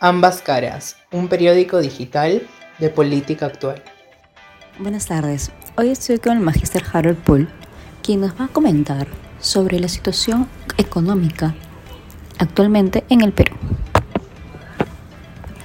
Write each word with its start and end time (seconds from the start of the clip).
Ambas 0.00 0.42
Caras, 0.42 0.96
un 1.10 1.26
periódico 1.26 1.80
digital 1.80 2.42
de 2.78 2.88
política 2.88 3.46
actual. 3.46 3.82
Buenas 4.78 5.06
tardes. 5.06 5.50
Hoy 5.76 5.88
estoy 5.88 6.18
con 6.18 6.34
el 6.36 6.40
magíster 6.40 6.84
Harold 6.92 7.16
Poole, 7.16 7.48
quien 8.00 8.20
nos 8.20 8.40
va 8.40 8.44
a 8.44 8.48
comentar 8.48 9.08
sobre 9.40 9.80
la 9.80 9.88
situación 9.88 10.46
económica 10.76 11.52
actualmente 12.38 13.02
en 13.08 13.22
el 13.22 13.32
Perú. 13.32 13.56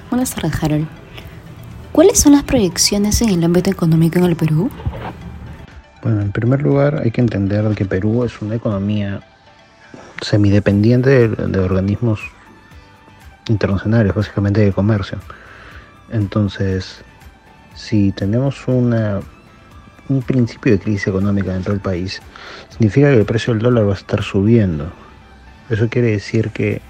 Buenas 0.09 0.33
tardes, 0.33 0.63
Harold. 0.63 0.87
¿Cuáles 1.91 2.19
son 2.19 2.31
las 2.31 2.41
proyecciones 2.41 3.21
en 3.21 3.29
el 3.29 3.43
ámbito 3.43 3.69
económico 3.69 4.17
en 4.17 4.25
el 4.25 4.35
Perú? 4.35 4.71
Bueno, 6.01 6.21
en 6.21 6.31
primer 6.31 6.63
lugar 6.63 7.03
hay 7.03 7.11
que 7.11 7.21
entender 7.21 7.63
que 7.75 7.85
Perú 7.85 8.23
es 8.23 8.41
una 8.41 8.55
economía 8.55 9.21
semidependiente 10.23 11.27
de, 11.27 11.27
de 11.27 11.59
organismos 11.59 12.19
internacionales, 13.47 14.13
básicamente 14.13 14.61
de 14.61 14.71
comercio. 14.71 15.17
Entonces, 16.11 17.03
si 17.75 18.11
tenemos 18.11 18.67
una, 18.67 19.19
un 20.09 20.21
principio 20.21 20.71
de 20.71 20.79
crisis 20.79 21.07
económica 21.07 21.51
dentro 21.53 21.73
del 21.73 21.81
país, 21.81 22.21
significa 22.69 23.09
que 23.09 23.17
el 23.17 23.25
precio 23.25 23.53
del 23.53 23.63
dólar 23.63 23.87
va 23.87 23.93
a 23.93 23.97
estar 23.97 24.21
subiendo. 24.21 24.91
Eso 25.69 25.89
quiere 25.89 26.11
decir 26.11 26.49
que 26.49 26.81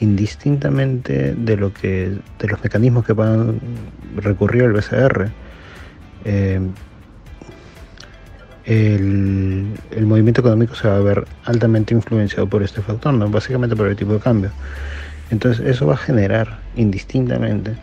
indistintamente 0.00 1.34
de 1.34 1.56
lo 1.56 1.72
que 1.72 2.18
de 2.38 2.48
los 2.48 2.62
mecanismos 2.62 3.04
que 3.04 3.12
van 3.12 3.60
a 4.16 4.20
recurrir 4.20 4.64
al 4.64 4.72
BCR, 4.72 5.30
eh, 6.24 6.60
el, 8.64 9.74
el, 9.90 10.06
movimiento 10.06 10.42
económico 10.42 10.74
se 10.74 10.88
va 10.88 10.96
a 10.96 11.00
ver 11.00 11.26
altamente 11.44 11.94
influenciado 11.94 12.46
por 12.46 12.62
este 12.62 12.82
factor, 12.82 13.14
¿no? 13.14 13.28
básicamente 13.30 13.74
por 13.74 13.86
el 13.86 13.96
tipo 13.96 14.12
de 14.12 14.20
cambio. 14.20 14.50
Entonces 15.30 15.66
eso 15.66 15.86
va 15.86 15.94
a 15.94 15.98
generar 15.98 16.58
indistintamente 16.76 17.76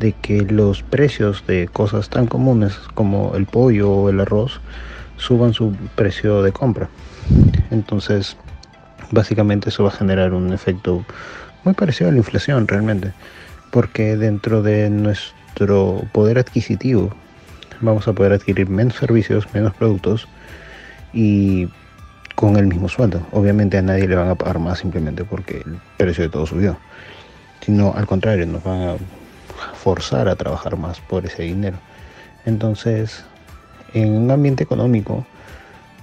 de 0.00 0.12
que 0.12 0.42
los 0.42 0.82
precios 0.82 1.44
de 1.46 1.68
cosas 1.68 2.08
tan 2.08 2.26
comunes 2.26 2.74
como 2.94 3.34
el 3.36 3.46
pollo 3.46 3.90
o 3.90 4.10
el 4.10 4.20
arroz 4.20 4.60
suban 5.16 5.52
su 5.52 5.74
precio 5.94 6.42
de 6.42 6.52
compra. 6.52 6.88
Entonces, 7.70 8.36
básicamente 9.10 9.68
eso 9.68 9.84
va 9.84 9.90
a 9.90 9.92
generar 9.92 10.32
un 10.32 10.52
efecto 10.52 11.04
muy 11.64 11.74
parecido 11.74 12.08
a 12.08 12.12
la 12.12 12.18
inflación 12.18 12.66
realmente, 12.66 13.12
porque 13.70 14.16
dentro 14.16 14.62
de 14.62 14.88
nuestro 14.88 16.02
poder 16.12 16.38
adquisitivo 16.38 17.14
vamos 17.80 18.08
a 18.08 18.12
poder 18.12 18.32
adquirir 18.32 18.68
menos 18.68 18.94
servicios, 18.94 19.46
menos 19.52 19.74
productos 19.74 20.28
y 21.12 21.68
con 22.40 22.56
el 22.56 22.66
mismo 22.66 22.88
sueldo. 22.88 23.20
Obviamente 23.32 23.76
a 23.76 23.82
nadie 23.82 24.08
le 24.08 24.16
van 24.16 24.30
a 24.30 24.34
pagar 24.34 24.58
más 24.58 24.78
simplemente 24.78 25.24
porque 25.24 25.58
el 25.58 25.78
precio 25.98 26.24
de 26.24 26.30
todo 26.30 26.46
subió, 26.46 26.78
sino 27.60 27.92
al 27.94 28.06
contrario, 28.06 28.46
nos 28.46 28.64
van 28.64 28.80
a 28.80 28.96
forzar 29.74 30.26
a 30.26 30.36
trabajar 30.36 30.78
más 30.78 31.00
por 31.00 31.26
ese 31.26 31.42
dinero. 31.42 31.76
Entonces, 32.46 33.26
en 33.92 34.12
un 34.12 34.30
ambiente 34.30 34.64
económico, 34.64 35.26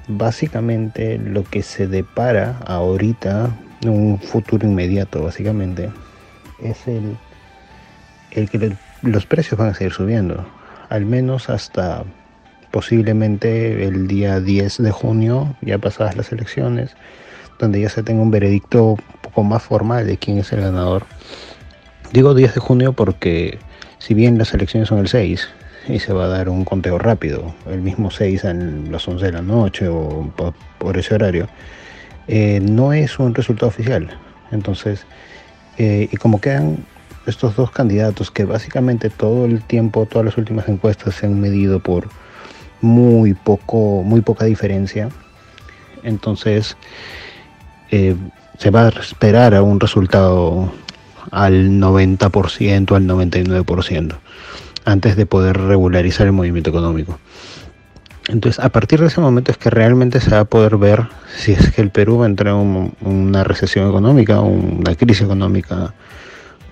básicamente 0.08 1.18
lo 1.18 1.44
que 1.44 1.64
se 1.64 1.88
depara 1.88 2.60
ahorita, 2.68 3.50
en 3.82 3.90
un 3.90 4.20
futuro 4.20 4.68
inmediato 4.68 5.24
básicamente, 5.24 5.90
es 6.62 6.88
el, 6.88 7.18
el 8.30 8.48
que 8.48 8.78
los 9.02 9.26
precios 9.26 9.58
van 9.58 9.70
a 9.70 9.74
seguir 9.74 9.92
subiendo, 9.92 10.46
al 10.90 11.04
menos 11.04 11.50
hasta 11.50 12.04
posiblemente 12.78 13.88
el 13.88 14.08
día 14.08 14.40
10 14.40 14.84
de 14.84 14.92
junio, 14.92 15.56
ya 15.64 15.80
pasadas 15.80 16.16
las 16.16 16.32
elecciones, 16.32 16.96
donde 17.58 17.82
ya 17.82 17.90
se 17.90 18.04
tenga 18.04 18.22
un 18.22 18.30
veredicto 18.30 18.90
un 18.90 19.22
poco 19.24 19.44
más 19.44 19.64
formal 19.64 20.06
de 20.06 20.18
quién 20.18 20.38
es 20.38 20.54
el 20.54 20.62
ganador. 20.62 21.08
Digo 22.14 22.36
10 22.36 22.54
de 22.54 22.60
junio 22.60 22.94
porque 22.94 23.58
si 23.98 24.14
bien 24.14 24.38
las 24.38 24.54
elecciones 24.54 24.90
son 24.90 25.00
el 25.00 25.08
6 25.08 25.50
y 25.88 25.98
se 25.98 26.14
va 26.14 26.26
a 26.26 26.28
dar 26.28 26.50
un 26.50 26.66
conteo 26.66 27.00
rápido, 27.00 27.56
el 27.66 27.82
mismo 27.82 28.12
6 28.12 28.46
a 28.46 28.54
las 28.54 29.08
11 29.08 29.26
de 29.26 29.32
la 29.32 29.42
noche 29.42 29.88
o 29.88 30.32
por 30.78 31.00
ese 31.00 31.16
horario, 31.16 31.48
eh, 32.28 32.60
no 32.62 32.94
es 32.94 33.18
un 33.18 33.34
resultado 33.34 33.70
oficial. 33.70 34.16
Entonces, 34.52 35.08
eh, 35.80 36.10
y 36.12 36.18
como 36.18 36.40
quedan 36.40 36.86
estos 37.26 37.56
dos 37.56 37.72
candidatos 37.72 38.30
que 38.30 38.46
básicamente 38.46 39.10
todo 39.10 39.46
el 39.46 39.64
tiempo, 39.64 40.06
todas 40.06 40.26
las 40.26 40.38
últimas 40.38 40.70
encuestas 40.70 41.16
se 41.16 41.26
han 41.26 41.42
medido 41.42 41.80
por 41.80 42.08
muy 42.82 43.34
poco, 43.34 44.04
muy 44.04 44.22
poca 44.22 44.46
diferencia. 44.46 45.10
Entonces 46.04 46.78
eh, 47.92 48.16
se 48.58 48.72
va 48.72 48.88
a 48.88 48.90
esperar 48.90 49.56
a 49.56 49.64
un 49.64 49.80
resultado 49.80 50.72
al 51.32 51.80
90%, 51.80 52.96
al 52.96 53.08
99%, 53.08 54.18
antes 54.86 55.16
de 55.16 55.26
poder 55.26 55.58
regularizar 55.58 56.28
el 56.28 56.34
movimiento 56.34 56.70
económico. 56.70 57.20
Entonces, 58.30 58.64
a 58.64 58.68
partir 58.70 59.00
de 59.00 59.08
ese 59.08 59.22
momento 59.22 59.52
es 59.52 59.58
que 59.58 59.70
realmente 59.70 60.20
se 60.20 60.32
va 60.32 60.42
a 60.42 60.46
poder 60.46 60.76
ver 60.76 61.08
si 61.38 61.54
es 61.54 61.72
que 61.72 61.82
el 61.82 61.92
Perú 61.92 62.18
va 62.18 62.26
a 62.26 62.28
entrar 62.28 62.56
en 62.56 62.94
una 63.00 63.44
recesión 63.46 63.88
económica, 63.88 64.42
una 64.42 64.96
crisis 64.96 65.24
económica, 65.24 65.94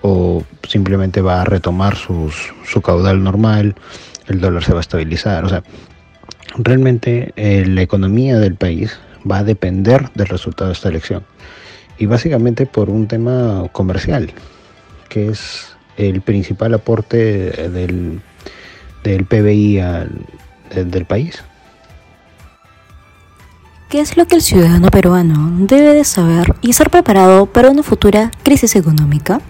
o 0.02 0.44
simplemente 0.68 1.22
va 1.22 1.40
a 1.40 1.44
retomar 1.44 1.96
su 1.96 2.30
caudal 2.82 3.24
normal, 3.24 3.74
el 4.28 4.40
dólar 4.40 4.64
se 4.64 4.72
va 4.72 4.80
a 4.80 4.82
estabilizar. 4.82 5.46
O 5.46 5.48
sea, 5.48 5.62
realmente 6.58 7.32
eh, 7.36 7.64
la 7.66 7.82
economía 7.82 8.38
del 8.38 8.54
país 8.54 8.98
va 9.30 9.38
a 9.38 9.44
depender 9.44 10.10
del 10.14 10.26
resultado 10.26 10.68
de 10.68 10.74
esta 10.74 10.88
elección. 10.88 11.24
Y 11.98 12.06
básicamente 12.06 12.66
por 12.66 12.90
un 12.90 13.08
tema 13.08 13.68
comercial, 13.72 14.32
que 15.08 15.28
es 15.28 15.76
el 15.96 16.20
principal 16.20 16.74
aporte 16.74 17.16
del, 17.16 18.20
del 19.02 19.24
PBI 19.24 19.80
al, 19.80 20.10
del, 20.74 20.90
del 20.90 21.04
país. 21.06 21.42
¿Qué 23.88 24.00
es 24.00 24.16
lo 24.16 24.26
que 24.26 24.34
el 24.34 24.42
ciudadano 24.42 24.90
peruano 24.90 25.52
debe 25.60 25.94
de 25.94 26.04
saber 26.04 26.54
y 26.60 26.70
estar 26.70 26.90
preparado 26.90 27.46
para 27.46 27.70
una 27.70 27.84
futura 27.84 28.30
crisis 28.42 28.74
económica? 28.74 29.40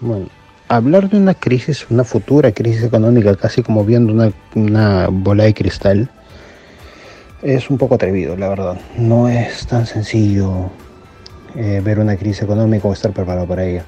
Bueno, 0.00 0.28
hablar 0.68 1.08
de 1.08 1.18
una 1.18 1.34
crisis, 1.34 1.86
una 1.90 2.04
futura 2.04 2.52
crisis 2.52 2.82
económica, 2.82 3.34
casi 3.36 3.62
como 3.62 3.84
viendo 3.84 4.12
una, 4.12 4.32
una, 4.54 5.08
bola 5.08 5.44
de 5.44 5.54
cristal, 5.54 6.10
es 7.42 7.70
un 7.70 7.78
poco 7.78 7.94
atrevido, 7.94 8.36
la 8.36 8.48
verdad. 8.48 8.78
No 8.96 9.28
es 9.28 9.66
tan 9.66 9.86
sencillo 9.86 10.70
eh, 11.54 11.80
ver 11.84 11.98
una 11.98 12.16
crisis 12.16 12.42
económica 12.42 12.88
o 12.88 12.92
estar 12.92 13.12
preparado 13.12 13.46
para 13.46 13.64
ella. 13.64 13.84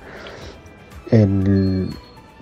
El, 1.11 1.88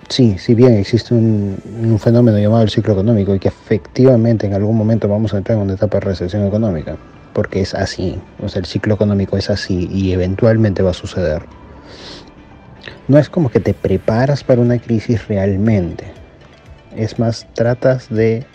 sí, 0.09 0.37
si 0.37 0.53
bien 0.53 0.73
existe 0.73 1.13
un, 1.13 1.57
un, 1.81 1.99
fenómeno 1.99 2.37
llamado 2.37 2.63
el 2.63 2.69
ciclo 2.69 2.93
económico 2.93 3.33
y 3.33 3.39
que 3.39 3.47
efectivamente 3.47 4.45
en 4.45 4.53
algún 4.53 4.77
momento 4.77 5.07
vamos 5.07 5.33
a 5.33 5.37
entrar 5.37 5.57
en 5.57 5.63
una 5.63 5.73
etapa 5.73 5.99
de 5.99 6.05
recesión 6.05 6.45
económica, 6.45 6.97
porque 7.33 7.61
es 7.61 7.73
así, 7.73 8.19
o 8.43 8.49
sea, 8.49 8.59
el 8.59 8.65
ciclo 8.65 8.95
económico 8.95 9.37
es 9.37 9.49
así 9.49 9.87
y 9.89 10.11
eventualmente 10.11 10.83
va 10.83 10.91
a 10.91 10.93
suceder 10.93 11.43
no 13.07 13.17
es 13.17 13.29
como 13.29 13.49
que 13.49 13.59
te 13.59 13.73
preparas 13.73 14.43
para 14.43 14.61
una 14.61 14.79
crisis 14.79 15.27
realmente. 15.27 16.05
Es 16.95 17.19
más, 17.19 17.47
tratas 17.53 18.09
de 18.09 18.45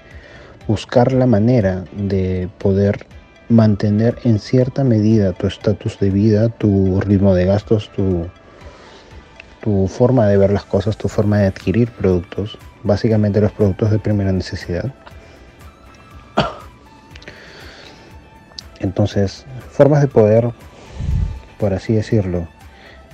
buscar 0.66 1.12
la 1.12 1.26
manera 1.26 1.84
de 1.92 2.48
poder 2.58 3.06
mantener 3.48 4.18
en 4.24 4.38
cierta 4.38 4.84
medida 4.84 5.32
tu 5.32 5.46
estatus 5.46 5.98
de 5.98 6.10
vida, 6.10 6.48
tu 6.48 7.00
ritmo 7.00 7.34
de 7.34 7.46
gastos, 7.46 7.90
tu, 7.94 8.26
tu 9.60 9.88
forma 9.88 10.26
de 10.26 10.36
ver 10.36 10.52
las 10.52 10.64
cosas, 10.64 10.96
tu 10.96 11.08
forma 11.08 11.38
de 11.38 11.46
adquirir 11.46 11.90
productos, 11.90 12.58
básicamente 12.82 13.40
los 13.40 13.52
productos 13.52 13.90
de 13.90 13.98
primera 13.98 14.32
necesidad. 14.32 14.92
Entonces, 18.80 19.46
formas 19.70 20.00
de 20.00 20.08
poder, 20.08 20.50
por 21.58 21.72
así 21.72 21.94
decirlo, 21.94 22.48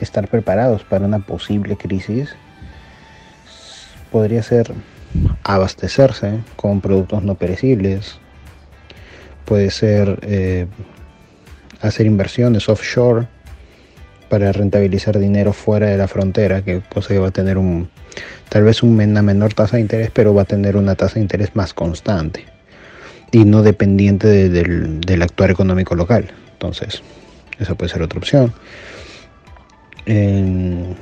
estar 0.01 0.29
preparados 0.29 0.85
para 0.85 1.05
una 1.07 1.19
posible 1.19 1.77
crisis 1.77 2.35
podría 4.11 4.43
ser 4.43 4.73
abastecerse 5.43 6.41
con 6.57 6.81
productos 6.81 7.23
no 7.23 7.35
perecibles, 7.35 8.19
puede 9.45 9.71
ser 9.71 10.19
eh, 10.23 10.67
hacer 11.81 12.07
inversiones 12.07 12.69
offshore 12.69 13.27
para 14.29 14.53
rentabilizar 14.53 15.19
dinero 15.19 15.53
fuera 15.53 15.87
de 15.87 15.97
la 15.97 16.09
frontera, 16.09 16.63
que 16.63 16.83
cosa 16.83 17.09
que 17.09 17.19
va 17.19 17.29
a 17.29 17.33
tener 17.33 17.57
un 17.57 17.89
tal 18.49 18.65
vez 18.65 18.83
una 18.83 19.23
menor 19.23 19.55
tasa 19.55 19.77
de 19.77 19.83
interés, 19.83 20.11
pero 20.13 20.35
va 20.35 20.43
a 20.43 20.47
tener 20.47 20.77
una 20.77 20.95
tasa 20.95 21.15
de 21.15 21.21
interés 21.21 21.55
más 21.55 21.73
constante 21.73 22.45
y 23.31 23.45
no 23.45 23.63
dependiente 23.63 24.27
de, 24.27 24.49
del, 24.49 25.01
del 25.01 25.23
actuar 25.23 25.51
económico 25.51 25.95
local. 25.95 26.31
Entonces, 26.53 27.03
esa 27.59 27.75
puede 27.75 27.93
ser 27.93 28.03
otra 28.03 28.19
opción 28.19 28.53
en 30.09 30.97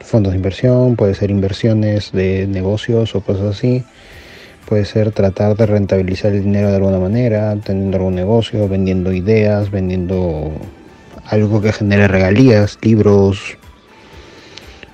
fondos 0.00 0.32
de 0.32 0.38
inversión, 0.38 0.96
puede 0.96 1.14
ser 1.14 1.30
inversiones 1.30 2.10
de 2.12 2.46
negocios 2.46 3.14
o 3.14 3.20
cosas 3.20 3.56
así. 3.56 3.84
Puede 4.66 4.86
ser 4.86 5.12
tratar 5.12 5.56
de 5.56 5.66
rentabilizar 5.66 6.32
el 6.32 6.42
dinero 6.42 6.70
de 6.70 6.76
alguna 6.76 6.98
manera, 6.98 7.54
teniendo 7.62 7.98
algún 7.98 8.14
negocio, 8.14 8.66
vendiendo 8.66 9.12
ideas, 9.12 9.70
vendiendo 9.70 10.52
algo 11.26 11.60
que 11.60 11.72
genere 11.72 12.08
regalías, 12.08 12.78
libros, 12.80 13.58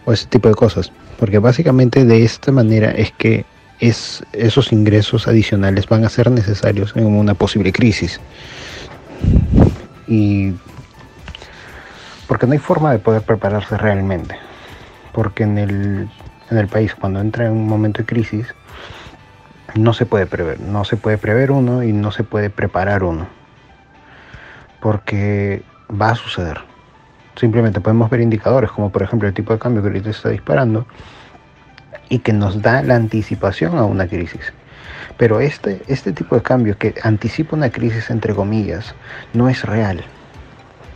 o 0.05 0.12
ese 0.12 0.27
tipo 0.27 0.49
de 0.49 0.55
cosas. 0.55 0.93
Porque 1.19 1.38
básicamente 1.38 2.05
de 2.05 2.25
esta 2.25 2.50
manera 2.50 2.91
es 2.91 3.12
que 3.12 3.44
es, 3.79 4.25
esos 4.32 4.73
ingresos 4.73 5.29
adicionales 5.29 5.87
van 5.87 6.05
a 6.05 6.09
ser 6.09 6.32
necesarios 6.32 6.93
en 6.97 7.06
una 7.06 7.35
posible 7.35 7.73
crisis. 7.73 8.21
Y 10.09 10.53
porque 12.31 12.47
no 12.47 12.53
hay 12.53 12.61
forma 12.61 12.93
de 12.93 13.00
poder 13.00 13.23
prepararse 13.23 13.77
realmente. 13.77 14.37
Porque 15.12 15.43
en 15.43 15.59
el, 15.59 16.09
en 16.49 16.59
el 16.59 16.69
país 16.69 16.94
cuando 16.94 17.21
entra 17.21 17.47
en 17.47 17.50
un 17.50 17.67
momento 17.67 18.03
de 18.03 18.06
crisis 18.06 18.47
no 19.75 19.93
se 19.93 20.06
puede 20.06 20.27
prever, 20.27 20.61
no 20.61 20.85
se 20.85 20.97
puede 20.97 21.19
prever 21.19 21.50
uno 21.50 21.82
y 21.82 21.93
no 21.93 22.12
se 22.12 22.23
puede 22.23 22.49
preparar 22.49 23.03
uno. 23.03 23.27
Porque 24.81 25.65
va 25.91 26.11
a 26.11 26.15
suceder. 26.15 26.61
Simplemente 27.35 27.81
podemos 27.81 28.09
ver 28.09 28.21
indicadores 28.21 28.71
como 28.71 28.93
por 28.93 29.03
ejemplo 29.03 29.27
el 29.27 29.35
tipo 29.35 29.53
de 29.53 29.59
cambio 29.59 29.82
que 29.82 29.88
ahorita 29.88 30.11
está 30.11 30.29
disparando 30.29 30.87
y 32.11 32.21
que 32.21 32.32
nos 32.32 32.62
da 32.62 32.81
la 32.85 32.94
anticipación 32.94 33.77
a 33.77 33.82
una 33.82 34.06
crisis. 34.06 34.53
Pero 35.17 35.41
este, 35.41 35.82
este 35.88 36.12
tipo 36.12 36.37
de 36.37 36.43
cambio 36.43 36.79
que 36.79 36.94
anticipa 37.03 37.56
una 37.56 37.71
crisis 37.71 38.09
entre 38.09 38.37
comillas 38.37 38.94
no 39.35 39.49
es 39.49 39.65
real. 39.65 40.05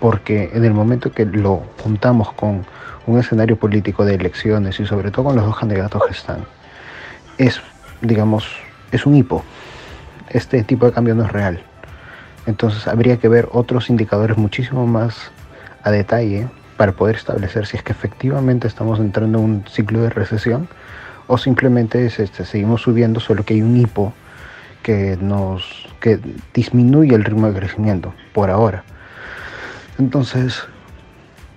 Porque 0.00 0.50
en 0.52 0.64
el 0.64 0.72
momento 0.72 1.12
que 1.12 1.24
lo 1.24 1.62
juntamos 1.82 2.32
con 2.32 2.64
un 3.06 3.18
escenario 3.18 3.56
político 3.56 4.04
de 4.04 4.14
elecciones 4.14 4.80
y 4.80 4.86
sobre 4.86 5.10
todo 5.10 5.26
con 5.26 5.36
los 5.36 5.44
dos 5.44 5.58
candidatos 5.58 6.02
que 6.06 6.12
están, 6.12 6.44
es, 7.38 7.60
digamos, 8.00 8.46
es 8.92 9.06
un 9.06 9.14
hipo. 9.14 9.44
Este 10.30 10.62
tipo 10.64 10.86
de 10.86 10.92
cambio 10.92 11.14
no 11.14 11.24
es 11.24 11.32
real. 11.32 11.62
Entonces 12.46 12.86
habría 12.86 13.16
que 13.18 13.28
ver 13.28 13.48
otros 13.52 13.88
indicadores 13.90 14.36
muchísimo 14.36 14.86
más 14.86 15.30
a 15.82 15.90
detalle 15.90 16.48
para 16.76 16.92
poder 16.92 17.16
establecer 17.16 17.66
si 17.66 17.76
es 17.76 17.82
que 17.82 17.92
efectivamente 17.92 18.66
estamos 18.66 18.98
entrando 18.98 19.38
en 19.38 19.44
un 19.44 19.64
ciclo 19.66 20.02
de 20.02 20.10
recesión 20.10 20.68
o 21.26 21.38
simplemente 21.38 22.04
este, 22.06 22.44
seguimos 22.44 22.82
subiendo, 22.82 23.20
solo 23.20 23.44
que 23.44 23.54
hay 23.54 23.62
un 23.62 23.76
hipo 23.76 24.12
que 24.82 25.16
nos 25.20 25.88
que 26.00 26.20
disminuye 26.52 27.14
el 27.14 27.24
ritmo 27.24 27.48
de 27.48 27.58
crecimiento 27.58 28.12
por 28.34 28.50
ahora. 28.50 28.84
Entonces, 29.98 30.62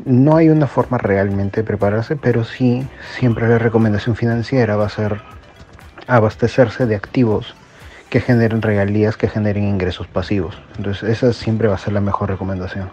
no 0.05 0.35
hay 0.35 0.49
una 0.49 0.67
forma 0.67 0.97
realmente 0.97 1.61
de 1.61 1.67
prepararse, 1.67 2.15
pero 2.15 2.43
sí 2.43 2.87
siempre 3.17 3.47
la 3.47 3.57
recomendación 3.57 4.15
financiera 4.15 4.75
va 4.75 4.85
a 4.85 4.89
ser 4.89 5.21
abastecerse 6.07 6.85
de 6.85 6.95
activos 6.95 7.55
que 8.09 8.21
generen 8.21 8.61
regalías, 8.61 9.17
que 9.17 9.27
generen 9.27 9.67
ingresos 9.67 10.07
pasivos. 10.07 10.57
Entonces, 10.77 11.09
esa 11.09 11.33
siempre 11.33 11.67
va 11.67 11.75
a 11.75 11.79
ser 11.79 11.93
la 11.93 12.01
mejor 12.01 12.29
recomendación. 12.29 12.89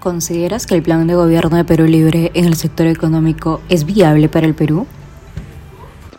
¿Consideras 0.00 0.66
que 0.66 0.76
el 0.76 0.82
plan 0.82 1.06
de 1.06 1.14
gobierno 1.14 1.56
de 1.56 1.64
Perú 1.64 1.84
Libre 1.84 2.30
en 2.34 2.44
el 2.44 2.54
sector 2.54 2.86
económico 2.86 3.60
es 3.68 3.84
viable 3.84 4.28
para 4.28 4.46
el 4.46 4.54
Perú? 4.54 4.86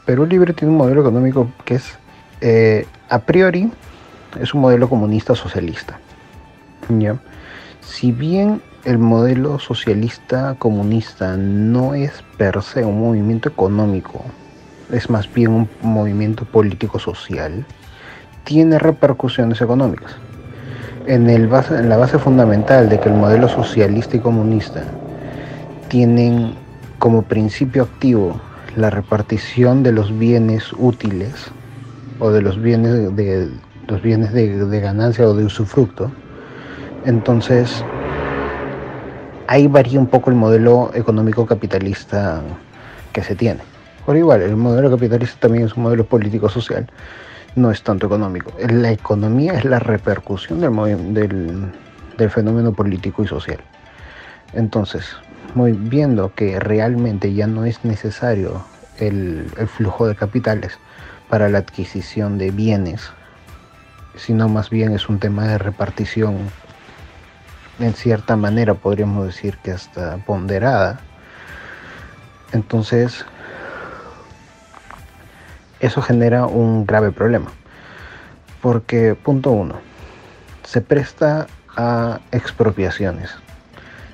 Perú 0.06 0.26
Libre 0.26 0.54
tiene 0.54 0.72
un 0.72 0.78
modelo 0.78 1.02
económico 1.02 1.50
que 1.64 1.76
es, 1.76 1.98
eh, 2.42 2.86
a 3.10 3.20
priori, 3.20 3.72
es 4.40 4.54
un 4.54 4.62
modelo 4.62 4.88
comunista 4.88 5.36
socialista. 5.36 6.00
Si 7.82 8.12
bien 8.12 8.62
el 8.86 8.98
modelo 8.98 9.60
socialista 9.60 10.56
comunista 10.58 11.36
no 11.38 11.94
es 11.94 12.24
per 12.38 12.62
se 12.62 12.86
un 12.86 13.00
movimiento 13.00 13.50
económico, 13.50 14.24
es 14.92 15.10
más 15.10 15.32
bien 15.32 15.52
un 15.52 15.70
movimiento 15.82 16.46
político 16.46 17.00
social, 17.00 17.66
tiene 18.44 18.80
repercusiones 18.80 19.62
económicas 19.62 20.16
en, 21.06 21.30
en 21.30 21.90
la 21.90 21.98
base 21.98 22.20
fundamental 22.20 22.90
de 22.90 23.00
que 23.00 23.10
el 23.10 23.16
modelo 23.16 23.50
socialista 23.50 24.18
y 24.18 24.20
comunista 24.20 24.84
tienen 25.88 26.54
como 27.00 27.24
principio 27.24 27.84
activo 27.84 28.40
la 28.76 28.90
repartición 28.90 29.84
de 29.84 29.92
los 29.92 30.18
bienes 30.18 30.72
útiles 30.78 31.52
o 32.19 32.31
de 32.31 32.42
los 32.42 32.62
bienes 32.62 33.16
de, 33.16 33.50
los 33.88 34.01
bienes 34.01 34.33
de, 34.33 34.80
ganancia 34.80 35.27
o 35.27 35.33
de 35.33 35.45
usufructo, 35.45 36.12
entonces 37.06 37.83
ahí 39.48 39.68
varía 39.68 40.00
un 40.00 40.07
poco 40.07 40.30
el 40.30 40.36
modelo 40.36 40.92
económico 40.94 41.45
capitalista 41.45 42.42
que 43.12 43.24
se 43.24 43.36
tiene. 43.36 43.62
Por 44.06 44.16
igual, 44.16 44.42
el 44.42 44.56
modelo 44.56 44.92
capitalista 44.92 45.39
también 45.39 45.66
es 45.66 45.75
un 45.75 45.83
modelo 45.83 46.06
político 46.06 46.50
social, 46.50 46.88
no 47.56 47.71
es 47.71 47.81
tanto 47.83 48.07
económico. 48.07 48.51
La 48.69 48.92
economía 48.92 49.54
es 49.54 49.66
la 49.66 49.80
repercusión 49.80 50.62
del, 50.62 51.71
del, 52.18 52.30
fenómeno 52.30 52.74
político 52.74 53.24
y 53.24 53.27
social. 53.27 53.60
Entonces, 54.54 55.16
viendo 55.56 56.33
que 56.33 56.60
realmente 56.60 57.33
ya 57.33 57.48
no 57.48 57.66
es 57.66 57.83
necesario 57.83 58.63
el, 58.98 59.48
el, 59.57 59.68
flujo 59.68 60.07
de 60.07 60.16
capitales 60.16 60.80
para 61.30 61.48
la 61.50 61.60
adquisición 61.60 62.38
de 62.38 62.52
bienes, 62.52 63.12
sino 64.16 64.50
más 64.50 64.70
bien 64.70 64.94
es 64.94 65.08
un 65.10 65.20
tema 65.20 65.48
de 65.48 65.58
repartición, 65.58 66.38
en 67.80 67.94
cierta 67.94 68.36
manera 68.36 68.74
podríamos 68.74 69.26
decir 69.28 69.58
que 69.58 69.72
hasta 69.72 70.18
ponderada. 70.18 71.00
Entonces, 72.52 73.26
eso 75.80 76.02
genera 76.02 76.46
un 76.46 76.86
grave 76.86 77.12
problema. 77.12 77.52
Porque, 78.62 79.16
punto 79.16 79.52
uno, 79.52 79.76
se 80.64 80.81
presta 80.81 81.48
a 81.78 82.20
expropiaciones. 82.31 83.31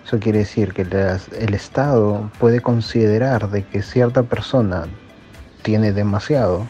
Eso 0.05 0.19
quiere 0.19 0.39
decir 0.39 0.73
que 0.73 0.83
el 0.83 1.53
Estado 1.55 2.29
puede 2.39 2.61
considerar 2.61 3.49
de 3.49 3.63
que 3.63 3.81
cierta 3.81 4.21
persona 4.21 4.85
tiene 5.63 5.93
demasiado 5.93 6.67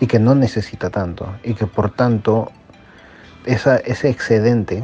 y 0.00 0.06
que 0.06 0.18
no 0.18 0.34
necesita 0.34 0.90
tanto 0.90 1.34
y 1.42 1.54
que 1.54 1.66
por 1.66 1.90
tanto 1.90 2.50
ese 3.44 4.08
excedente 4.08 4.82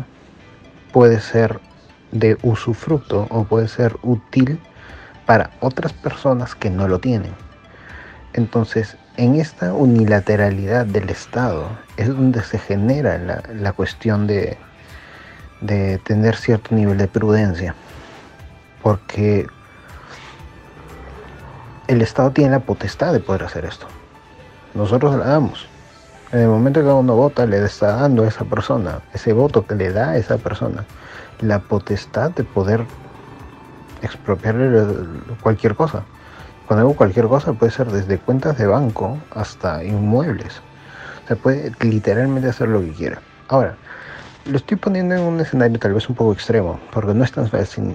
puede 0.92 1.20
ser 1.20 1.60
de 2.12 2.36
usufructo 2.42 3.26
o 3.30 3.44
puede 3.44 3.68
ser 3.68 3.96
útil 4.02 4.60
para 5.26 5.50
otras 5.60 5.92
personas 5.92 6.54
que 6.54 6.70
no 6.70 6.88
lo 6.88 6.98
tienen. 6.98 7.32
Entonces, 8.32 8.96
en 9.16 9.36
esta 9.36 9.72
unilateralidad 9.72 10.86
del 10.86 11.10
Estado 11.10 11.68
es 11.96 12.08
donde 12.08 12.42
se 12.42 12.58
genera 12.58 13.18
la, 13.52 13.72
cuestión 13.72 14.26
de, 14.26 14.56
de 15.60 15.98
tener 15.98 16.36
cierto 16.36 16.74
nivel 16.74 16.98
de 16.98 17.08
prudencia, 17.08 17.74
porque 18.82 19.46
el 21.88 22.02
Estado 22.02 22.30
tiene 22.30 22.52
la 22.52 22.60
potestad 22.60 23.12
de 23.12 23.20
poder 23.20 23.44
hacer 23.44 23.64
esto. 23.64 23.86
Nosotros 24.74 25.16
la 25.16 25.26
damos. 25.26 25.68
En 26.32 26.40
el 26.40 26.48
momento 26.48 26.80
que 26.80 26.86
uno 26.86 27.16
vota, 27.16 27.44
le 27.44 27.64
está 27.64 27.96
dando 27.96 28.22
a 28.22 28.28
esa 28.28 28.44
persona, 28.44 29.00
ese 29.12 29.32
voto 29.32 29.66
que 29.66 29.74
le 29.74 29.92
da 29.92 30.10
a 30.10 30.16
esa 30.16 30.38
persona, 30.38 30.84
la 31.40 31.58
potestad 31.58 32.30
de 32.30 32.44
poder 32.44 32.84
expropiarle 34.02 34.86
cualquier 35.42 35.74
cosa. 35.74 36.04
Cuando 36.66 36.86
digo 36.86 36.96
cualquier 36.96 37.26
cosa 37.26 37.52
puede 37.52 37.72
ser 37.72 37.88
desde 37.88 38.18
cuentas 38.18 38.56
de 38.58 38.66
banco 38.68 39.18
hasta 39.32 39.82
inmuebles. 39.82 40.60
Se 41.26 41.34
puede 41.34 41.72
literalmente 41.80 42.48
hacer 42.48 42.68
lo 42.68 42.80
que 42.80 42.92
quiera. 42.92 43.20
Ahora, 43.48 43.74
lo 44.44 44.56
estoy 44.56 44.76
poniendo 44.76 45.16
en 45.16 45.22
un 45.22 45.40
escenario 45.40 45.80
tal 45.80 45.94
vez 45.94 46.08
un 46.08 46.14
poco 46.14 46.32
extremo, 46.32 46.78
porque 46.92 47.12
no 47.12 47.24
es 47.24 47.32
tan 47.32 47.50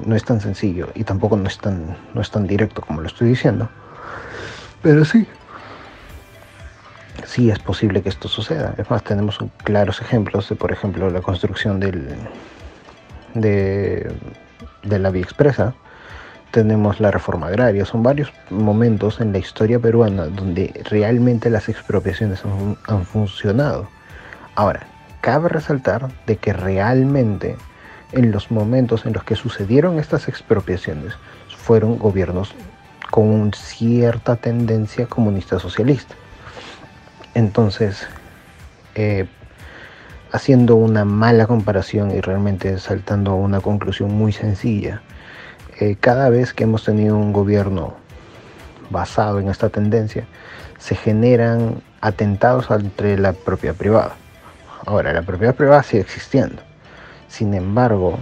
no 0.05 0.15
es 0.15 0.25
tan 0.25 0.41
sencillo 0.41 0.89
y 0.93 1.05
tampoco 1.05 1.37
no 1.37 1.47
es 1.47 1.57
tan, 1.57 1.97
no 2.13 2.21
es 2.21 2.29
tan 2.29 2.47
directo 2.47 2.81
como 2.81 2.99
lo 2.99 3.07
estoy 3.07 3.29
diciendo. 3.29 3.69
Pero 4.81 5.05
sí, 5.05 5.25
sí 7.25 7.49
es 7.49 7.59
posible 7.59 8.01
que 8.01 8.09
esto 8.09 8.27
suceda. 8.27 8.73
Es 8.77 8.89
más, 8.89 9.03
tenemos 9.03 9.39
claros 9.63 10.01
ejemplos 10.01 10.49
de, 10.49 10.55
por 10.55 10.71
ejemplo, 10.71 11.09
la 11.09 11.21
construcción 11.21 11.79
de 11.79 12.19
la 14.83 15.09
vía 15.09 15.23
expresa, 15.23 15.73
tenemos 16.55 17.01
la 17.01 17.11
reforma 17.11 17.47
agraria. 17.47 17.83
Son 17.83 18.01
varios 18.01 18.31
momentos 18.49 19.19
en 19.19 19.33
la 19.33 19.39
historia 19.39 19.77
peruana 19.77 20.27
donde 20.27 20.71
realmente 20.89 21.49
las 21.49 21.67
expropiaciones 21.67 22.43
han, 22.87 23.05
funcionado. 23.05 23.89
Ahora, 24.55 24.87
cabe 25.19 25.49
resaltar 25.49 26.07
de 26.25 26.37
que 26.37 26.53
realmente 26.53 27.57
en 28.13 28.31
los 28.31 28.51
momentos 28.51 29.05
en 29.05 29.11
los 29.11 29.25
que 29.25 29.35
sucedieron 29.35 29.99
estas 29.99 30.29
expropiaciones 30.29 31.13
fueron 31.57 31.97
gobiernos 31.99 32.55
con 33.11 33.51
cierta 33.51 34.37
tendencia 34.37 35.07
comunista 35.07 35.59
socialista. 35.59 36.15
Entonces, 37.35 38.07
eh, 38.95 39.27
haciendo 40.31 40.77
una 40.77 41.03
mala 41.03 41.47
comparación 41.47 42.11
y 42.11 42.21
realmente 42.21 42.79
saltando 42.79 43.31
a 43.31 43.35
una 43.35 43.59
conclusión 43.59 44.13
muy 44.13 44.31
sencilla, 44.31 45.01
eh, 45.81 45.97
cada 45.99 46.29
vez 46.29 46.53
que 46.53 46.63
hemos 46.63 46.85
tenido 46.85 47.17
un 47.17 47.33
gobierno 47.33 47.93
basado 48.89 49.39
en 49.39 49.49
esta 49.49 49.67
tendencia, 49.67 50.25
se 50.77 50.95
generan 50.95 51.81
atentados 51.99 52.71
entre 52.71 53.17
la 53.17 53.33
propiedad 53.33 53.75
privada. 53.75 54.15
Ahora, 54.85 55.11
la 55.11 55.21
propiedad 55.21 55.55
privada 55.55 55.83
sigue 55.83 56.03
existiendo, 56.03 56.61
Sin 57.27 57.53
embargo, 57.53 58.17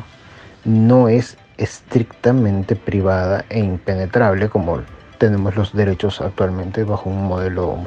no 0.65 1.07
es 1.07 1.37
estrictamente 1.57 2.75
privada 2.75 3.45
e 3.49 3.59
impenetrable 3.59 4.49
como 4.49 4.81
tenemos 5.19 5.55
los 5.55 5.71
derechos 5.73 6.19
actualmente 6.19 6.83
bajo 6.83 7.11
un 7.11 7.27
modelo 7.27 7.77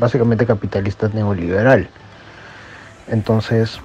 básicamente 0.00 0.46
capitalista 0.46 1.08
neoliberal. 1.08 1.88
Entonces, 3.06 3.80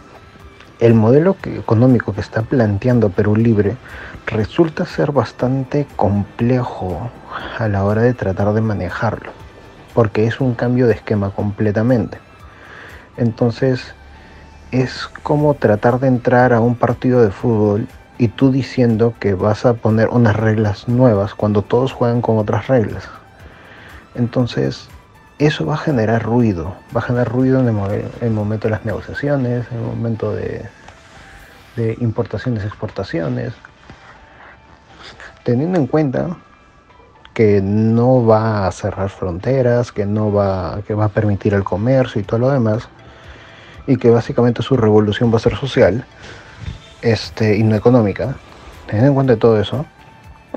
el 0.80 0.94
modelo 0.94 1.38
económico 1.44 2.14
que 2.14 2.22
está 2.22 2.42
planteando 2.42 3.10
Perú 3.10 3.36
Libre 3.36 3.78
resulta 4.26 4.86
ser 4.86 5.12
bastante 5.12 5.86
complejo 5.96 7.12
a 7.60 7.68
la 7.68 7.84
hora 7.84 8.02
de 8.02 8.14
tratar 8.14 8.54
de 8.54 8.62
manejarlo, 8.62 9.32
porque 9.94 10.26
es 10.26 10.40
un 10.42 10.56
cambio 10.56 10.88
de 10.88 10.94
esquema 10.94 11.30
completamente. 11.30 12.18
Entonces, 13.18 13.94
es 14.72 15.08
como 15.24 15.54
tratar 15.54 16.00
de 16.00 16.08
entrar 16.08 16.54
a 16.54 16.60
un 16.60 16.76
partido 16.76 17.22
de 17.22 17.32
fútbol 17.32 17.88
y 18.18 18.30
tú 18.30 18.52
diciendo 18.52 19.14
que 19.20 19.34
vas 19.34 19.66
a 19.66 19.76
poner 19.76 20.10
unas 20.10 20.36
reglas 20.36 20.88
nuevas 20.88 21.36
cuando 21.36 21.62
todos 21.62 21.94
juegan 21.94 22.22
con 22.22 22.38
otras 22.38 22.68
reglas. 22.68 23.08
Entonces, 24.16 24.88
eso 25.38 25.66
va 25.66 25.74
a 25.74 25.78
generar 25.78 26.24
ruido, 26.24 26.76
va 26.96 27.02
a 27.02 27.04
generar 27.04 27.30
ruido 27.30 27.60
en 27.60 27.68
el, 27.68 28.32
momento 28.32 28.68
de 28.68 28.72
las 28.72 28.86
negociaciones, 28.86 29.66
en 29.72 29.78
el 29.78 29.84
momento 29.84 30.34
de, 30.34 30.66
de 31.76 31.98
importaciones, 32.00 32.64
exportaciones, 32.64 33.54
teniendo 35.44 35.78
en 35.78 35.88
cuenta 35.88 36.38
que 37.34 37.62
no 37.62 38.26
va 38.26 38.66
a 38.66 38.72
cerrar 38.72 39.10
fronteras, 39.10 39.92
que 39.92 40.06
no 40.06 40.32
va, 40.32 40.82
que 40.88 40.94
va 40.94 41.06
a 41.06 41.10
permitir 41.10 41.54
el 41.54 41.66
comercio 41.66 42.22
y 42.22 42.24
todo 42.24 42.40
lo 42.40 42.50
demás, 42.50 42.88
y 43.88 43.98
que 43.98 44.10
básicamente 44.10 44.64
su 44.64 44.78
revolución 44.78 45.34
va 45.34 45.38
a 45.38 45.42
ser 45.42 45.58
social 45.58 46.06
este, 47.02 47.58
y 47.58 47.64
no 47.64 47.76
económica, 47.76 48.36
teniendo 48.86 49.10
en 49.10 49.16
cuenta 49.16 49.36
todo 49.36 49.60
eso, 49.60 49.86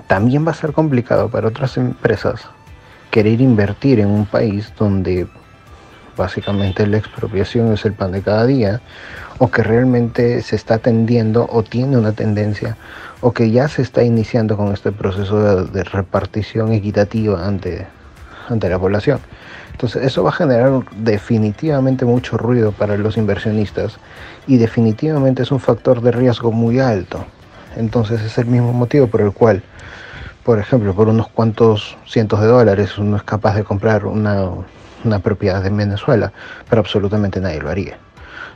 también 0.07 0.47
va 0.47 0.53
a 0.53 0.55
ser 0.55 0.73
complicado 0.73 1.29
para 1.29 1.49
otras 1.49 1.77
empresas 1.77 2.49
querer 3.19 3.41
invertir 3.41 3.99
en 3.99 4.11
un 4.11 4.27
país 4.27 4.73
donde 4.79 5.27
básicamente 6.17 6.87
la 6.87 6.99
expropiación 6.99 7.73
es 7.73 7.85
el 7.85 7.93
pan 7.93 8.13
de 8.13 8.23
cada 8.23 8.47
día, 8.47 8.81
o 9.39 9.51
que 9.51 9.65
realmente 9.65 10.41
se 10.41 10.55
está 10.55 10.79
tendiendo 10.79 11.45
o 11.51 11.65
tiene 11.65 11.99
una 11.99 12.13
tendencia, 12.13 12.77
o 13.21 13.33
que 13.33 13.51
ya 13.51 13.67
se 13.67 13.83
está 13.83 14.05
iniciando 14.05 14.57
con 14.57 14.73
este 14.73 14.93
proceso 14.93 15.65
de, 15.65 15.83
repartición 15.83 16.73
equitativa 16.73 17.45
ante, 17.45 17.89
ante 18.49 18.69
la 18.69 18.79
población. 18.79 19.19
Entonces 19.73 20.05
eso 20.05 20.23
va 20.23 20.31
a 20.31 20.35
generar 20.35 20.85
definitivamente 20.95 22.05
mucho 22.05 22.37
ruido 22.37 22.71
para 22.71 22.97
los 22.97 23.17
inversionistas 23.17 23.99
y 24.47 24.59
definitivamente 24.59 25.43
es 25.43 25.51
un 25.51 25.59
factor 25.59 26.03
de 26.03 26.13
riesgo 26.13 26.53
muy 26.53 26.79
alto. 26.79 27.25
Entonces 27.75 28.23
es 28.23 28.39
el 28.39 28.47
mismo 28.47 28.73
motivo 28.73 29.09
por 29.09 29.23
el 29.23 29.33
cual 29.33 29.65
por 30.49 30.59
ejemplo, 30.59 30.95
por 30.95 31.11
unos 31.11 31.29
cuantos 31.29 31.99
cientos 32.07 32.41
de 32.41 32.47
dólares 32.47 32.97
uno 32.97 33.19
es 33.19 33.23
capaz 33.23 33.55
de 33.55 33.65
comprar 33.65 34.07
una, 34.07 34.49
propiedad 35.23 35.67
en 35.67 35.77
Venezuela, 35.77 36.33
pero 36.71 36.81
absolutamente 36.81 37.39
nadie 37.39 37.61
lo 37.61 37.69
haría. 37.69 37.99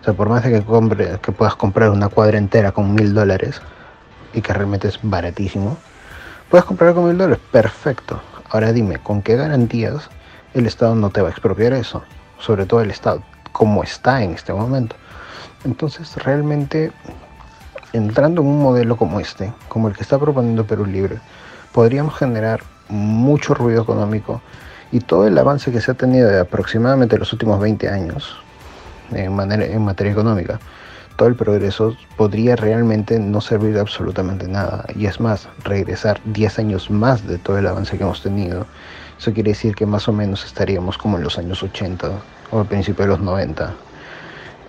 O 0.00 0.04
sea, 0.04 0.14
por 0.14 0.30
más 0.30 0.42
de 0.42 0.52
que, 0.52 0.62
compre, 0.62 1.18
que 1.20 1.32
puedas 1.32 1.54
comprar 1.54 1.90
una 1.90 2.08
cuadra 2.08 2.38
entera 2.38 2.72
con 2.72 2.94
mil 2.94 3.12
dólares 3.12 3.60
y 4.32 4.40
que 4.40 4.54
realmente 4.54 4.88
es 4.88 4.98
baratísimo, 5.02 5.76
puedes 6.48 6.64
comprar 6.64 6.94
con 6.94 7.08
mil 7.08 7.18
dólares, 7.18 7.44
perfecto. 7.52 8.22
Ahora 8.48 8.72
dime, 8.72 8.96
¿con 8.96 9.20
qué 9.20 9.36
garantías 9.36 10.08
el 10.54 10.64
Estado 10.64 10.94
no 10.94 11.10
te 11.10 11.20
va 11.20 11.28
a 11.28 11.32
expropiar 11.32 11.74
eso? 11.74 12.02
Sobre 12.38 12.64
todo 12.64 12.80
el 12.80 12.90
Estado, 12.90 13.22
como 13.52 13.82
está 13.82 14.22
en 14.22 14.30
este 14.30 14.54
momento. 14.54 14.96
Entonces, 15.62 16.16
realmente, 16.24 16.90
entrando 17.92 18.40
en 18.40 18.48
un 18.48 18.62
modelo 18.62 18.96
como 18.96 19.20
este, 19.20 19.52
como 19.68 19.88
el 19.88 19.94
que 19.94 20.02
está 20.02 20.18
proponiendo 20.18 20.64
Perú 20.64 20.86
Libre, 20.86 21.20
podríamos 21.72 22.16
generar 22.16 22.60
mucho 22.88 23.54
ruido 23.54 23.82
económico 23.82 24.40
y 24.90 25.00
todo 25.00 25.26
el 25.26 25.36
avance 25.38 25.72
que 25.72 25.80
se 25.80 25.90
ha 25.90 25.94
tenido 25.94 26.28
de 26.28 26.40
aproximadamente 26.40 27.18
los 27.18 27.32
últimos 27.32 27.58
20 27.60 27.88
años 27.88 28.36
en, 29.12 29.40
en 29.40 29.84
materia 29.84 30.12
económica, 30.12 30.60
todo 31.16 31.28
el 31.28 31.34
progreso 31.34 31.96
podría 32.16 32.56
realmente 32.56 33.18
no 33.18 33.40
servir 33.40 33.74
de 33.74 33.80
absolutamente 33.80 34.48
nada. 34.48 34.84
Y 34.94 35.06
es 35.06 35.20
más, 35.20 35.48
regresar 35.64 36.20
10 36.24 36.58
años 36.58 36.90
más 36.90 37.26
de 37.26 37.38
todo 37.38 37.58
el 37.58 37.66
avance 37.66 37.96
que 37.96 38.02
hemos 38.02 38.22
tenido, 38.22 38.66
eso 39.18 39.32
quiere 39.32 39.50
decir 39.50 39.74
que 39.74 39.86
más 39.86 40.08
o 40.08 40.12
menos 40.12 40.44
estaríamos 40.44 40.98
como 40.98 41.16
en 41.16 41.24
los 41.24 41.38
años 41.38 41.62
80 41.62 42.10
o 42.50 42.60
al 42.60 42.66
principio 42.66 43.04
de 43.04 43.10
los 43.10 43.20
90 43.20 43.72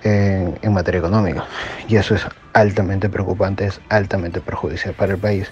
en, 0.03 0.73
materia 0.73 0.99
económica. 0.99 1.45
Y 1.87 1.95
eso 1.95 2.15
es 2.15 2.25
altamente 2.53 3.09
preocupante, 3.09 3.65
es 3.65 3.81
altamente 3.89 4.41
perjudicial 4.41 4.93
para 4.93 5.13
el 5.13 5.19
país 5.19 5.51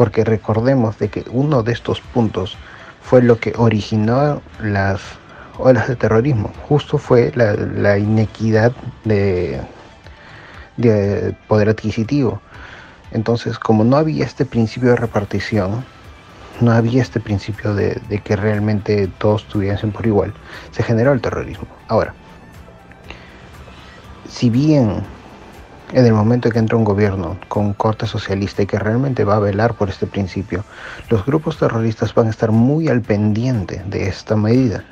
porque 0.00 0.24
recordemos 0.24 0.98
de 0.98 1.08
que 1.10 1.24
uno 1.30 1.62
de 1.62 1.72
estos 1.72 2.00
puntos 2.00 2.56
fue 3.02 3.20
lo 3.20 3.38
que 3.38 3.52
originó 3.58 4.40
las 4.62 5.02
olas 5.58 5.88
de 5.88 5.96
terrorismo, 5.96 6.50
justo 6.68 6.96
fue 6.96 7.30
la, 7.34 7.98
inequidad 7.98 8.72
de, 9.04 9.60
poder 11.48 11.68
adquisitivo. 11.68 12.40
Entonces, 13.12 13.58
como 13.58 13.84
no 13.84 13.98
había 13.98 14.24
este 14.24 14.46
principio 14.46 14.88
de 14.88 14.96
repartición, 14.96 15.84
no 16.62 16.72
había 16.72 17.02
este 17.02 17.20
principio 17.20 17.74
de, 17.74 18.00
de 18.08 18.20
que 18.20 18.36
realmente 18.36 19.06
todos 19.18 19.44
tuviesen 19.48 19.92
por 19.92 20.06
igual, 20.06 20.32
se 20.70 20.82
generó 20.82 21.12
el 21.12 21.20
terrorismo. 21.20 21.66
Ahora, 21.88 22.14
si 24.30 24.48
bien 24.48 25.02
en 25.92 26.06
el 26.06 26.12
momento 26.12 26.48
en 26.48 26.52
que 26.52 26.58
entra 26.60 26.78
un 26.78 26.84
gobierno 26.84 27.36
con 27.48 27.74
corte 27.74 28.06
socialista 28.06 28.62
y 28.62 28.66
que 28.66 28.78
realmente 28.78 29.24
va 29.24 29.36
a 29.36 29.40
velar 29.40 29.74
por 29.74 29.88
este 29.88 30.06
principio, 30.06 30.64
los 31.08 31.26
grupos 31.26 31.58
terroristas 31.58 32.14
van 32.14 32.28
a 32.28 32.30
estar 32.30 32.52
muy 32.52 32.88
al 32.88 33.02
pendiente 33.02 33.82
de 33.86 34.06
esta 34.06 34.36
medida. 34.36 34.84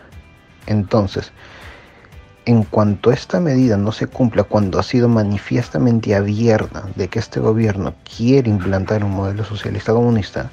Entonces, 0.67 1.33
en 2.47 2.65
cuanto 2.65 3.13
esta 3.13 3.39
medida 3.39 3.77
no 3.77 3.93
se 3.93 4.09
cumpla, 4.09 4.43
cuando 4.43 4.79
ha 4.81 4.83
sido 4.83 5.09
manifiestamente 5.09 6.15
abierta 6.17 6.85
de 6.97 7.09
que 7.09 7.21
este 7.21 7.39
gobierno 7.39 7.95
quiere 8.17 8.51
implantar 8.51 9.05
un 9.05 9.13
modelo 9.13 9.45
socialista 9.45 9.93
comunista, 9.93 10.51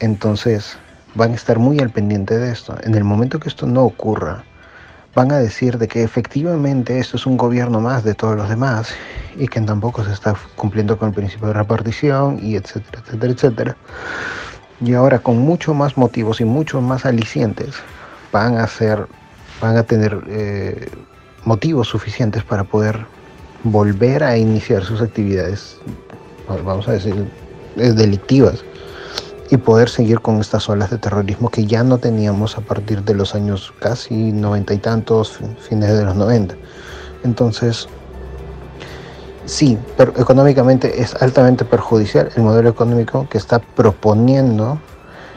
entonces 0.00 0.76
van 1.14 1.32
a 1.32 1.36
estar 1.36 1.58
muy 1.58 1.78
al 1.78 1.90
pendiente 1.90 2.36
de 2.36 2.52
esto. 2.52 2.76
En 2.82 2.94
el 2.94 3.04
momento 3.04 3.38
que 3.38 3.48
esto 3.48 3.66
no 3.66 3.84
ocurra, 3.84 4.44
van 5.14 5.30
a 5.30 5.38
decir 5.38 5.78
de 5.78 5.88
que 5.88 6.02
efectivamente 6.02 6.98
esto 6.98 7.16
es 7.16 7.26
un 7.26 7.36
gobierno 7.36 7.80
más 7.80 8.02
de 8.04 8.14
todos 8.14 8.36
los 8.36 8.48
demás 8.48 8.88
y 9.36 9.46
que 9.46 9.60
tampoco 9.60 10.04
se 10.04 10.12
está 10.12 10.34
cumpliendo 10.56 10.98
con 10.98 11.08
el 11.08 11.14
principio 11.14 11.48
de 11.48 11.54
repartición 11.54 12.38
y 12.42 12.56
etcétera, 12.56 13.02
etcétera, 13.04 13.32
etcétera. 13.32 13.76
Y 14.80 14.94
ahora 14.94 15.20
con 15.20 15.38
mucho 15.38 15.72
más 15.72 15.96
motivos 15.96 16.40
y 16.40 16.44
muchos 16.44 16.82
más 16.82 17.06
alicientes 17.06 17.74
van 18.32 18.58
a 18.58 18.66
ser, 18.66 19.06
van 19.60 19.76
a 19.76 19.84
tener 19.84 20.20
eh, 20.28 20.88
motivos 21.44 21.88
suficientes 21.88 22.42
para 22.42 22.64
poder 22.64 23.06
volver 23.62 24.24
a 24.24 24.36
iniciar 24.36 24.84
sus 24.84 25.00
actividades, 25.00 25.78
vamos 26.48 26.88
a 26.88 26.92
decir, 26.92 27.14
delictivas 27.76 28.64
y 29.54 29.58
poder 29.58 29.88
seguir 29.88 30.20
con 30.20 30.40
estas 30.40 30.68
olas 30.68 30.90
de 30.90 30.98
terrorismo 30.98 31.48
que 31.48 31.64
ya 31.66 31.82
no 31.82 31.98
teníamos 31.98 32.58
a 32.58 32.60
partir 32.60 33.02
de 33.02 33.14
los 33.14 33.34
años 33.34 33.72
casi 33.80 34.32
noventa 34.32 34.74
y 34.74 34.78
tantos, 34.78 35.38
fines 35.60 35.96
de 35.96 36.04
los 36.04 36.16
noventa. 36.16 36.54
Entonces, 37.22 37.88
sí, 39.44 39.78
pero 39.96 40.12
económicamente 40.16 41.00
es 41.00 41.14
altamente 41.22 41.64
perjudicial 41.64 42.30
el 42.36 42.42
modelo 42.42 42.68
económico 42.68 43.28
que 43.28 43.38
está 43.38 43.58
proponiendo 43.58 44.78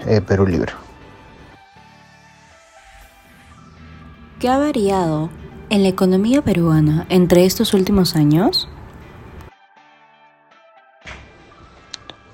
eh, 0.05 0.21
Perú 0.21 0.47
Libre. 0.47 0.73
¿Qué 4.39 4.49
ha 4.49 4.57
variado 4.57 5.29
en 5.69 5.83
la 5.83 5.89
economía 5.89 6.41
peruana 6.41 7.05
entre 7.09 7.45
estos 7.45 7.73
últimos 7.73 8.15
años? 8.15 8.69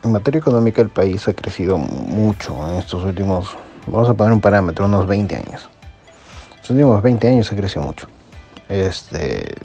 En 0.04 0.12
materia 0.12 0.40
económica 0.40 0.82
el 0.82 0.90
país 0.90 1.26
ha 1.30 1.34
crecido 1.34 1.78
mucho 1.78 2.56
en 2.70 2.76
estos 2.76 3.06
últimos, 3.06 3.56
vamos 3.88 4.10
a 4.10 4.14
poner 4.14 4.34
un 4.34 4.42
parámetro, 4.42 4.86
unos 4.86 5.08
20 5.08 5.34
años. 5.34 5.70
En 6.52 6.58
los 6.60 6.70
últimos 6.72 7.02
20 7.02 7.28
años 7.30 7.52
ha 7.52 7.56
crecido 7.56 7.84
mucho. 7.84 8.08
Este, 8.68 9.56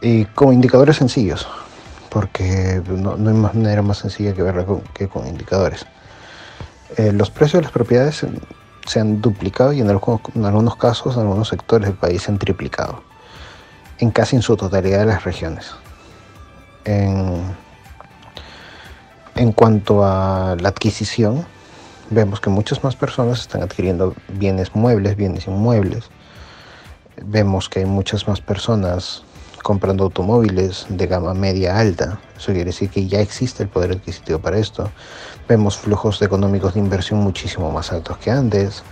y 0.00 0.24
con 0.24 0.52
indicadores 0.52 0.96
sencillos, 0.96 1.46
porque 2.10 2.82
no, 2.88 3.12
hay 3.12 3.34
manera 3.34 3.80
más 3.80 3.98
sencilla 3.98 4.34
que 4.34 4.42
verlo 4.42 4.82
que 4.92 5.06
con 5.06 5.24
indicadores. 5.28 5.86
Eh, 6.96 7.12
los 7.12 7.30
precios 7.30 7.60
de 7.60 7.62
las 7.62 7.72
propiedades 7.72 8.26
se, 8.86 9.00
han 9.00 9.20
duplicado 9.20 9.72
y 9.72 9.80
en 9.80 9.88
algunos, 9.88 10.20
en 10.34 10.44
algunos 10.44 10.74
casos, 10.74 11.14
en 11.14 11.22
algunos 11.22 11.48
sectores 11.48 11.86
del 11.86 11.96
país 11.96 12.22
se 12.22 12.32
han 12.32 12.38
triplicado, 12.38 13.04
en 13.98 14.10
casi 14.10 14.34
en 14.34 14.42
su 14.42 14.56
totalidad 14.56 14.98
de 14.98 15.06
las 15.06 15.22
regiones. 15.22 15.70
En, 16.84 17.65
en 19.36 19.52
cuanto 19.52 20.02
a 20.02 20.56
la 20.58 20.70
adquisición, 20.70 21.46
vemos 22.10 22.40
que 22.40 22.50
muchas 22.50 22.82
más 22.82 22.96
personas 22.96 23.40
están 23.40 23.62
adquiriendo 23.62 24.14
bienes 24.28 24.74
muebles, 24.74 25.16
bienes 25.16 25.46
inmuebles. 25.46 26.08
Vemos 27.22 27.68
que 27.68 27.80
hay 27.80 27.84
muchas 27.84 28.26
más 28.28 28.40
personas 28.40 29.24
comprando 29.62 30.04
automóviles 30.04 30.86
de 30.88 31.06
gama 31.06 31.34
media 31.34 31.78
alta. 31.78 32.18
Eso 32.36 32.52
quiere 32.52 32.66
decir 32.66 32.88
que 32.88 33.06
ya 33.06 33.20
existe 33.20 33.62
el 33.62 33.68
poder 33.68 33.92
adquisitivo 33.92 34.38
para 34.38 34.58
esto. 34.58 34.90
Vemos 35.48 35.76
flujos 35.76 36.22
económicos 36.22 36.74
de 36.74 36.80
inversión 36.80 37.20
muchísimo 37.20 37.70
más 37.70 37.92
altos 37.92 38.16
que 38.18 38.30
antes. 38.30 38.84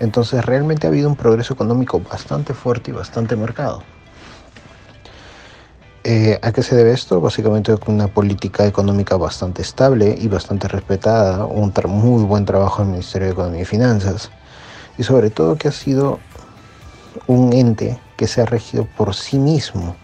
Entonces 0.00 0.44
realmente 0.44 0.86
ha 0.86 0.90
habido 0.90 1.08
un 1.08 1.16
progreso 1.16 1.54
económico 1.54 2.00
bastante 2.00 2.54
fuerte 2.54 2.90
y 2.90 2.94
bastante 2.94 3.36
marcado. 3.36 3.82
Eh, 6.04 6.36
¿A 6.42 6.50
qué 6.50 6.64
se 6.64 6.74
debe 6.74 6.92
esto? 6.92 7.20
Básicamente 7.20 7.72
una 7.86 8.08
política 8.08 8.66
económica 8.66 9.16
bastante 9.16 9.62
estable 9.62 10.16
y 10.20 10.26
bastante 10.26 10.66
respetada, 10.66 11.46
un 11.46 11.72
muy 11.86 12.24
buen 12.24 12.44
trabajo 12.44 12.82
del 12.82 12.90
Ministerio 12.90 13.28
de 13.28 13.32
Economía 13.34 13.62
y 13.62 13.64
Finanzas 13.64 14.32
y 14.98 15.04
sobre 15.04 15.30
todo 15.30 15.54
que 15.54 15.68
ha 15.68 15.72
sido 15.72 16.18
un 17.28 17.52
ente 17.52 18.00
que 18.16 18.26
se 18.26 18.40
ha 18.40 18.46
regido 18.46 18.84
por 18.96 19.14
sí 19.14 19.38
mismo 19.38 19.94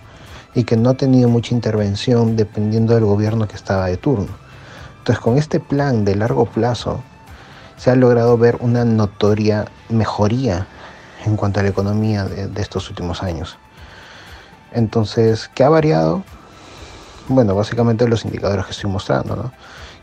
y 0.55 0.63
que 0.63 0.77
no 0.77 0.91
ha 0.91 0.95
tenido 0.95 1.29
mucha 1.29 1.53
intervención 1.53 2.37
dependiendo 2.37 2.95
del 2.95 3.05
gobierno 3.05 3.49
que 3.49 3.57
estaba 3.57 3.87
de 3.87 3.97
turno. 3.97 4.29
Entonces 4.99 5.19
con 5.19 5.37
este 5.37 5.59
plan 5.59 6.05
de 6.05 6.15
largo 6.15 6.47
plazo 6.47 7.03
se 7.77 7.91
ha 7.91 7.97
logrado 7.97 8.39
ver 8.39 8.57
una 8.61 8.85
notoria 8.85 9.65
mejoría 9.89 10.69
en 11.27 11.37
cuanto 11.37 11.59
a 11.59 11.65
la 11.65 11.71
economía 11.71 12.25
de 12.25 12.63
estos 12.63 12.89
últimos 12.89 13.25
años. 13.25 13.59
Entonces, 14.73 15.51
¿qué 15.55 15.65
ha 15.65 15.69
variado? 15.69 16.23
Bueno, 17.29 17.55
básicamente 17.55 18.09
los 18.09 18.25
indicadores 18.25 18.67
que 18.67 18.73
estoy 18.73 18.91
mostrando, 18.91 19.37
¿no? 19.37 19.53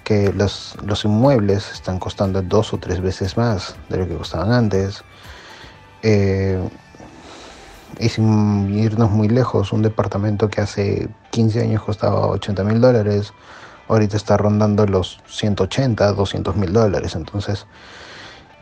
Que 0.04 0.32
los, 0.34 0.78
los 0.86 1.06
inmuebles 1.06 1.72
están 1.72 2.00
costando 2.00 2.42
dos 2.42 2.74
o 2.74 2.78
tres 2.78 3.02
veces 3.02 3.38
más 3.38 3.76
de 3.90 3.98
lo 3.98 4.08
que 4.08 4.16
costaban 4.16 4.52
antes. 4.52 5.04
Eh, 6.04 6.60
y 8.00 8.10
sin 8.10 8.78
irnos 8.78 9.12
muy 9.12 9.28
lejos, 9.28 9.72
un 9.72 9.82
departamento 9.82 10.50
que 10.50 10.62
hace 10.62 11.10
15 11.32 11.62
años 11.62 11.84
costaba 11.84 12.28
80 12.28 12.64
mil 12.64 12.82
dólares, 12.82 13.34
ahorita 13.88 14.18
está 14.18 14.38
rondando 14.38 14.86
los 14.86 15.20
180, 15.28 16.12
200 16.14 16.56
mil 16.56 16.74
dólares. 16.74 17.16
Entonces, 17.16 17.66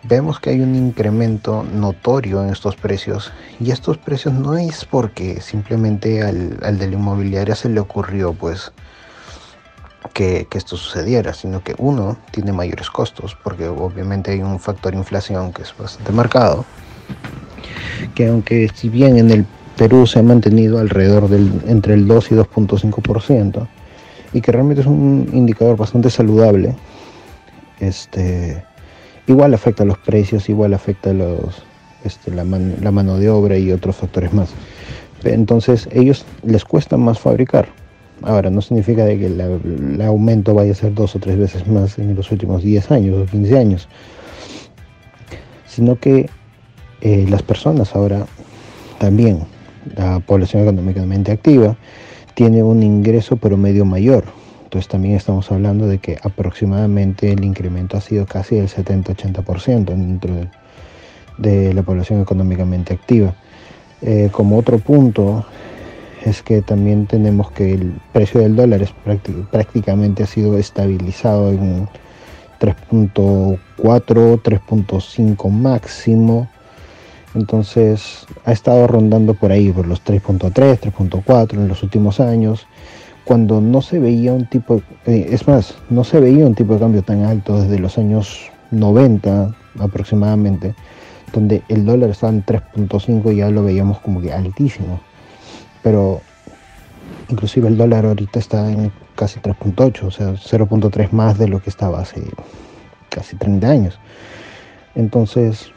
vemos 0.04 0.40
que 0.40 0.50
hay 0.52 0.62
un 0.62 0.76
incremento 0.76 1.64
notorio 1.64 2.44
en 2.44 2.50
estos 2.50 2.76
precios 2.76 3.32
y 3.60 3.72
estos 3.72 3.98
precios 3.98 4.34
no 4.34 4.58
es 4.58 4.86
porque 4.86 5.42
simplemente 5.42 6.22
al, 6.22 6.60
al 6.62 6.78
de 6.78 6.88
la 6.88 6.94
inmobiliaria 6.94 7.56
se 7.56 7.70
le 7.70 7.80
ocurrió 7.80 8.34
pues 8.34 8.72
que, 10.14 10.48
que, 10.50 10.58
esto 10.58 10.76
sucediera, 10.76 11.34
sino 11.34 11.64
que 11.64 11.76
uno 11.78 12.18
tiene 12.32 12.52
mayores 12.52 12.90
costos 12.90 13.38
porque 13.42 13.68
obviamente 13.68 14.32
hay 14.32 14.42
un 14.42 14.60
factor 14.60 14.94
inflación 14.94 15.54
que 15.54 15.62
es 15.62 15.76
bastante 15.78 16.12
marcado 16.12 16.66
que 18.14 18.28
aunque 18.28 18.70
si 18.74 18.90
bien 18.90 19.18
en 19.18 19.32
el 19.32 19.46
Perú 19.78 20.06
se 20.06 20.20
ha 20.20 20.24
mantenido 20.24 20.80
alrededor 20.80 21.30
del 21.30 21.62
entre 21.68 21.94
el 21.94 22.08
2 22.08 22.32
y 22.32 22.36
2.5% 22.36 23.68
y 24.34 24.42
que 24.42 24.52
realmente 24.52 24.82
es 24.82 24.88
un 24.88 25.30
indicador 25.34 25.78
bastante 25.78 26.10
saludable 26.10 26.76
este 27.80 28.64
igual 29.28 29.54
afecta 29.54 29.86
los 29.86 29.98
precios, 29.98 30.50
igual 30.50 30.74
afecta 30.74 31.14
este, 32.04 32.32
la, 32.32 32.44
la, 32.44 32.92
mano 32.92 33.18
de 33.18 33.30
obra 33.30 33.58
y 33.58 33.72
otros 33.72 33.96
factores 33.96 34.34
más. 34.34 34.50
Entonces, 35.24 35.88
ellos 35.92 36.26
les 36.44 36.66
cuesta 36.66 36.98
más 36.98 37.20
fabricar. 37.20 37.68
Ahora, 38.22 38.50
no 38.50 38.62
significa 38.62 39.06
de 39.06 39.18
que 39.18 39.26
el 39.28 40.02
aumento 40.02 40.54
vaya 40.54 40.72
a 40.72 40.76
ser 40.76 40.94
dos 40.94 41.16
o 41.16 41.20
tres 41.20 41.38
veces 41.38 41.68
más 41.68 41.98
en 41.98 42.16
los 42.16 42.32
últimos 42.32 42.64
10 42.64 42.92
años 42.92 43.22
o 43.22 43.26
15 43.26 43.58
años, 43.58 43.88
sino 45.68 46.00
que 46.00 46.30
eh, 47.02 47.26
las 47.30 47.42
personas 47.42 47.96
ahora 47.96 48.26
también, 48.98 49.40
la 49.98 50.20
población 50.20 50.64
económicamente 50.64 51.32
activa, 51.32 51.76
tiene 52.34 52.64
un 52.64 52.82
ingreso 52.82 53.36
promedio 53.36 53.84
mayor, 53.84 54.24
entonces 54.74 54.90
también 54.90 55.16
estamos 55.16 55.52
hablando 55.52 55.86
de 55.86 56.00
que 56.00 56.18
aproximadamente 56.24 57.32
el 57.32 57.44
incremento 57.44 57.96
ha 57.96 58.02
sido 58.02 58.26
casi 58.26 58.56
del 58.56 58.70
70-80% 58.70 59.86
dentro 59.86 60.34
de, 61.38 61.74
la 61.76 61.84
población 61.84 62.22
económicamente 62.22 62.92
activa. 62.92 63.36
Eh, 64.02 64.30
como 64.32 64.58
otro 64.58 64.80
punto 64.80 65.46
es 66.26 66.42
que 66.42 66.64
también 66.64 67.06
tenemos 67.06 67.52
que 67.52 67.76
el 67.76 67.94
precio 68.14 68.42
del 68.42 68.56
dólar 68.56 68.82
es 68.82 68.90
prácticamente 69.52 70.24
ha 70.24 70.26
sido 70.26 70.58
estabilizado 70.58 71.52
en 71.52 71.88
3.4, 72.60 73.60
3.5 73.78 75.50
máximo. 75.52 76.50
Entonces 77.36 78.26
ha 78.44 78.52
estado 78.52 78.88
rondando 78.88 79.36
por 79.36 79.52
ahí, 79.52 79.72
por 79.72 79.86
los 79.86 80.04
3.3, 80.04 80.80
3.4 80.80 81.54
en 81.54 81.68
los 81.68 81.84
últimos 81.84 82.20
años 82.20 82.66
cuando 83.24 83.62
no 83.62 83.82
se 83.82 84.00
veía 84.00 84.34
un 84.34 84.46
tipo, 84.46 84.82
eh, 85.06 85.28
es 85.30 85.48
más, 85.48 85.76
no 85.90 86.04
se 86.04 86.20
veía 86.20 86.46
un 86.46 86.56
tipo 86.56 86.74
de 86.74 86.80
cambio 86.80 87.04
tan 87.04 87.24
alto 87.24 87.62
desde 87.62 87.80
los 87.80 87.98
años 87.98 88.52
90 88.72 89.56
aproximadamente, 89.80 90.76
donde 91.32 91.64
el 91.70 91.86
dólar 91.86 92.10
estaba 92.10 92.34
en 92.34 92.46
3.5 92.46 93.34
y 93.34 93.38
ya 93.38 93.50
lo 93.50 93.64
veíamos 93.64 94.00
como 94.00 94.22
que 94.22 94.34
altísimo. 94.34 95.00
Pero 95.82 96.22
inclusive 97.30 97.68
el 97.68 97.78
dólar 97.78 98.06
ahorita 98.06 98.40
está 98.40 98.70
en 98.70 98.92
casi 99.16 99.40
3.8, 99.40 100.04
o 100.04 100.12
sea, 100.12 100.34
0.3 100.34 101.12
más 101.12 101.38
de 101.38 101.48
lo 101.48 101.62
que 101.62 101.70
estaba 101.70 102.02
hace 102.02 102.24
casi 103.10 103.36
30 103.38 103.70
años. 103.70 104.00
Entonces, 104.96 105.72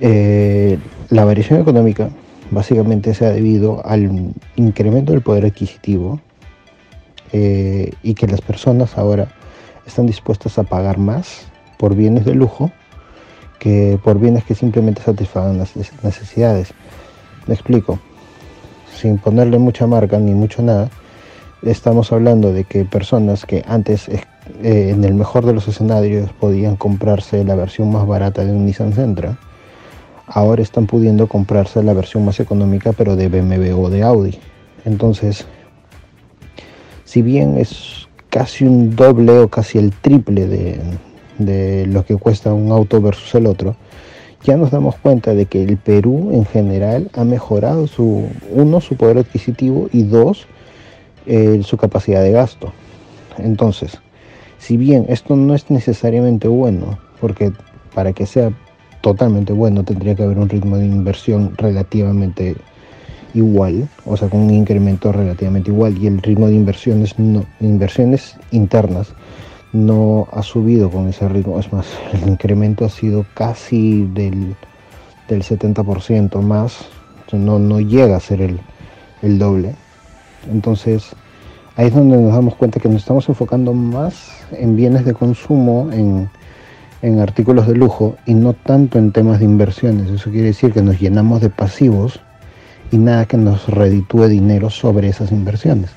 eh, 0.00 0.78
la 1.10 1.24
variación 1.24 1.60
económica 1.60 2.10
básicamente 2.52 3.14
se 3.14 3.26
ha 3.26 3.30
debido 3.30 3.84
al 3.84 4.34
incremento 4.56 5.12
del 5.12 5.22
poder 5.22 5.46
adquisitivo 5.46 6.20
eh, 7.32 7.90
y 8.02 8.14
que 8.14 8.26
las 8.26 8.42
personas 8.42 8.98
ahora 8.98 9.28
están 9.86 10.06
dispuestas 10.06 10.58
a 10.58 10.62
pagar 10.62 10.98
más 10.98 11.46
por 11.78 11.94
bienes 11.96 12.24
de 12.24 12.34
lujo 12.34 12.70
que 13.58 13.98
por 14.04 14.18
bienes 14.18 14.44
que 14.44 14.54
simplemente 14.54 15.02
satisfagan 15.02 15.56
las 15.56 15.76
necesidades. 15.76 16.74
Me 17.46 17.54
explico, 17.54 17.98
sin 18.94 19.18
ponerle 19.18 19.58
mucha 19.58 19.86
marca 19.86 20.18
ni 20.18 20.32
mucho 20.32 20.62
nada, 20.62 20.90
estamos 21.62 22.12
hablando 22.12 22.52
de 22.52 22.64
que 22.64 22.84
personas 22.84 23.46
que 23.46 23.64
antes, 23.66 24.08
eh, 24.08 24.20
en 24.62 25.04
el 25.04 25.14
mejor 25.14 25.46
de 25.46 25.52
los 25.52 25.68
escenarios, 25.68 26.30
podían 26.32 26.76
comprarse 26.76 27.44
la 27.44 27.54
versión 27.54 27.92
más 27.92 28.06
barata 28.06 28.44
de 28.44 28.52
un 28.52 28.66
Nissan 28.66 28.92
Sentra, 28.94 29.38
ahora 30.26 30.62
están 30.62 30.86
pudiendo 30.86 31.26
comprarse 31.26 31.82
la 31.82 31.94
versión 31.94 32.24
más 32.24 32.40
económica 32.40 32.92
pero 32.92 33.16
de 33.16 33.28
BMW 33.28 33.78
o 33.78 33.90
de 33.90 34.02
Audi. 34.02 34.38
Entonces, 34.84 35.46
si 37.04 37.22
bien 37.22 37.58
es 37.58 38.08
casi 38.30 38.64
un 38.64 38.96
doble 38.96 39.38
o 39.38 39.48
casi 39.48 39.78
el 39.78 39.92
triple 39.92 40.46
de, 40.46 40.80
de 41.38 41.86
lo 41.86 42.04
que 42.04 42.16
cuesta 42.16 42.52
un 42.52 42.72
auto 42.72 43.00
versus 43.00 43.34
el 43.34 43.46
otro, 43.46 43.76
ya 44.44 44.56
nos 44.56 44.70
damos 44.72 44.96
cuenta 44.96 45.34
de 45.34 45.46
que 45.46 45.62
el 45.62 45.76
Perú 45.76 46.30
en 46.32 46.44
general 46.44 47.10
ha 47.14 47.24
mejorado 47.24 47.86
su, 47.86 48.24
uno, 48.50 48.80
su 48.80 48.96
poder 48.96 49.18
adquisitivo 49.18 49.88
y 49.92 50.02
dos, 50.02 50.46
eh, 51.26 51.60
su 51.62 51.76
capacidad 51.76 52.22
de 52.22 52.32
gasto. 52.32 52.72
Entonces, 53.38 53.98
si 54.58 54.76
bien 54.76 55.06
esto 55.08 55.36
no 55.36 55.54
es 55.54 55.70
necesariamente 55.70 56.48
bueno, 56.48 56.98
porque 57.20 57.52
para 57.94 58.12
que 58.12 58.26
sea 58.26 58.52
totalmente 59.02 59.52
bueno, 59.52 59.84
tendría 59.84 60.14
que 60.14 60.22
haber 60.22 60.38
un 60.38 60.48
ritmo 60.48 60.78
de 60.78 60.86
inversión 60.86 61.54
relativamente 61.58 62.56
igual, 63.34 63.88
o 64.06 64.16
sea, 64.16 64.28
con 64.28 64.40
un 64.40 64.50
incremento 64.50 65.12
relativamente 65.12 65.70
igual 65.70 65.98
y 65.98 66.06
el 66.06 66.22
ritmo 66.22 66.46
de 66.46 66.54
inversiones 66.54 67.18
no, 67.18 67.44
inversiones 67.60 68.36
internas 68.50 69.12
no 69.72 70.28
ha 70.32 70.42
subido 70.42 70.90
con 70.90 71.08
ese 71.08 71.28
ritmo, 71.28 71.58
es 71.58 71.72
más, 71.72 71.86
el 72.12 72.28
incremento 72.28 72.84
ha 72.84 72.90
sido 72.90 73.26
casi 73.34 74.04
del, 74.14 74.54
del 75.28 75.42
70% 75.42 76.40
más, 76.40 76.86
no, 77.32 77.58
no 77.58 77.80
llega 77.80 78.16
a 78.16 78.20
ser 78.20 78.42
el, 78.42 78.60
el 79.22 79.38
doble. 79.38 79.74
Entonces, 80.50 81.16
ahí 81.76 81.86
es 81.86 81.94
donde 81.94 82.18
nos 82.18 82.34
damos 82.34 82.54
cuenta 82.56 82.80
que 82.80 82.88
nos 82.88 82.98
estamos 82.98 83.26
enfocando 83.30 83.72
más 83.72 84.30
en 84.52 84.76
bienes 84.76 85.06
de 85.06 85.14
consumo, 85.14 85.88
en, 85.90 86.28
en 87.02 87.18
artículos 87.18 87.66
de 87.66 87.74
lujo 87.74 88.16
y 88.26 88.34
no 88.34 88.52
tanto 88.54 88.98
en 88.98 89.12
temas 89.12 89.40
de 89.40 89.44
inversiones. 89.44 90.10
Eso 90.10 90.30
quiere 90.30 90.46
decir 90.46 90.72
que 90.72 90.82
nos 90.82 91.00
llenamos 91.00 91.40
de 91.40 91.50
pasivos 91.50 92.20
y 92.92 92.98
nada 92.98 93.26
que 93.26 93.36
nos 93.36 93.68
reditúe 93.68 94.28
dinero 94.28 94.70
sobre 94.70 95.08
esas 95.08 95.32
inversiones. 95.32 95.90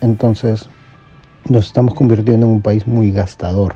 Entonces 0.00 0.68
nos 1.48 1.66
estamos 1.66 1.94
convirtiendo 1.94 2.46
en 2.46 2.52
un 2.52 2.62
país 2.62 2.86
muy 2.86 3.10
gastador. 3.10 3.74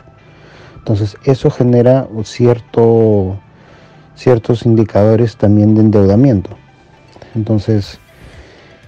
Entonces 0.76 1.16
eso 1.24 1.50
genera 1.50 2.08
cierto, 2.22 3.38
ciertos 4.14 4.64
indicadores 4.64 5.36
también 5.36 5.74
de 5.74 5.82
endeudamiento. 5.82 6.50
Entonces, 7.34 7.98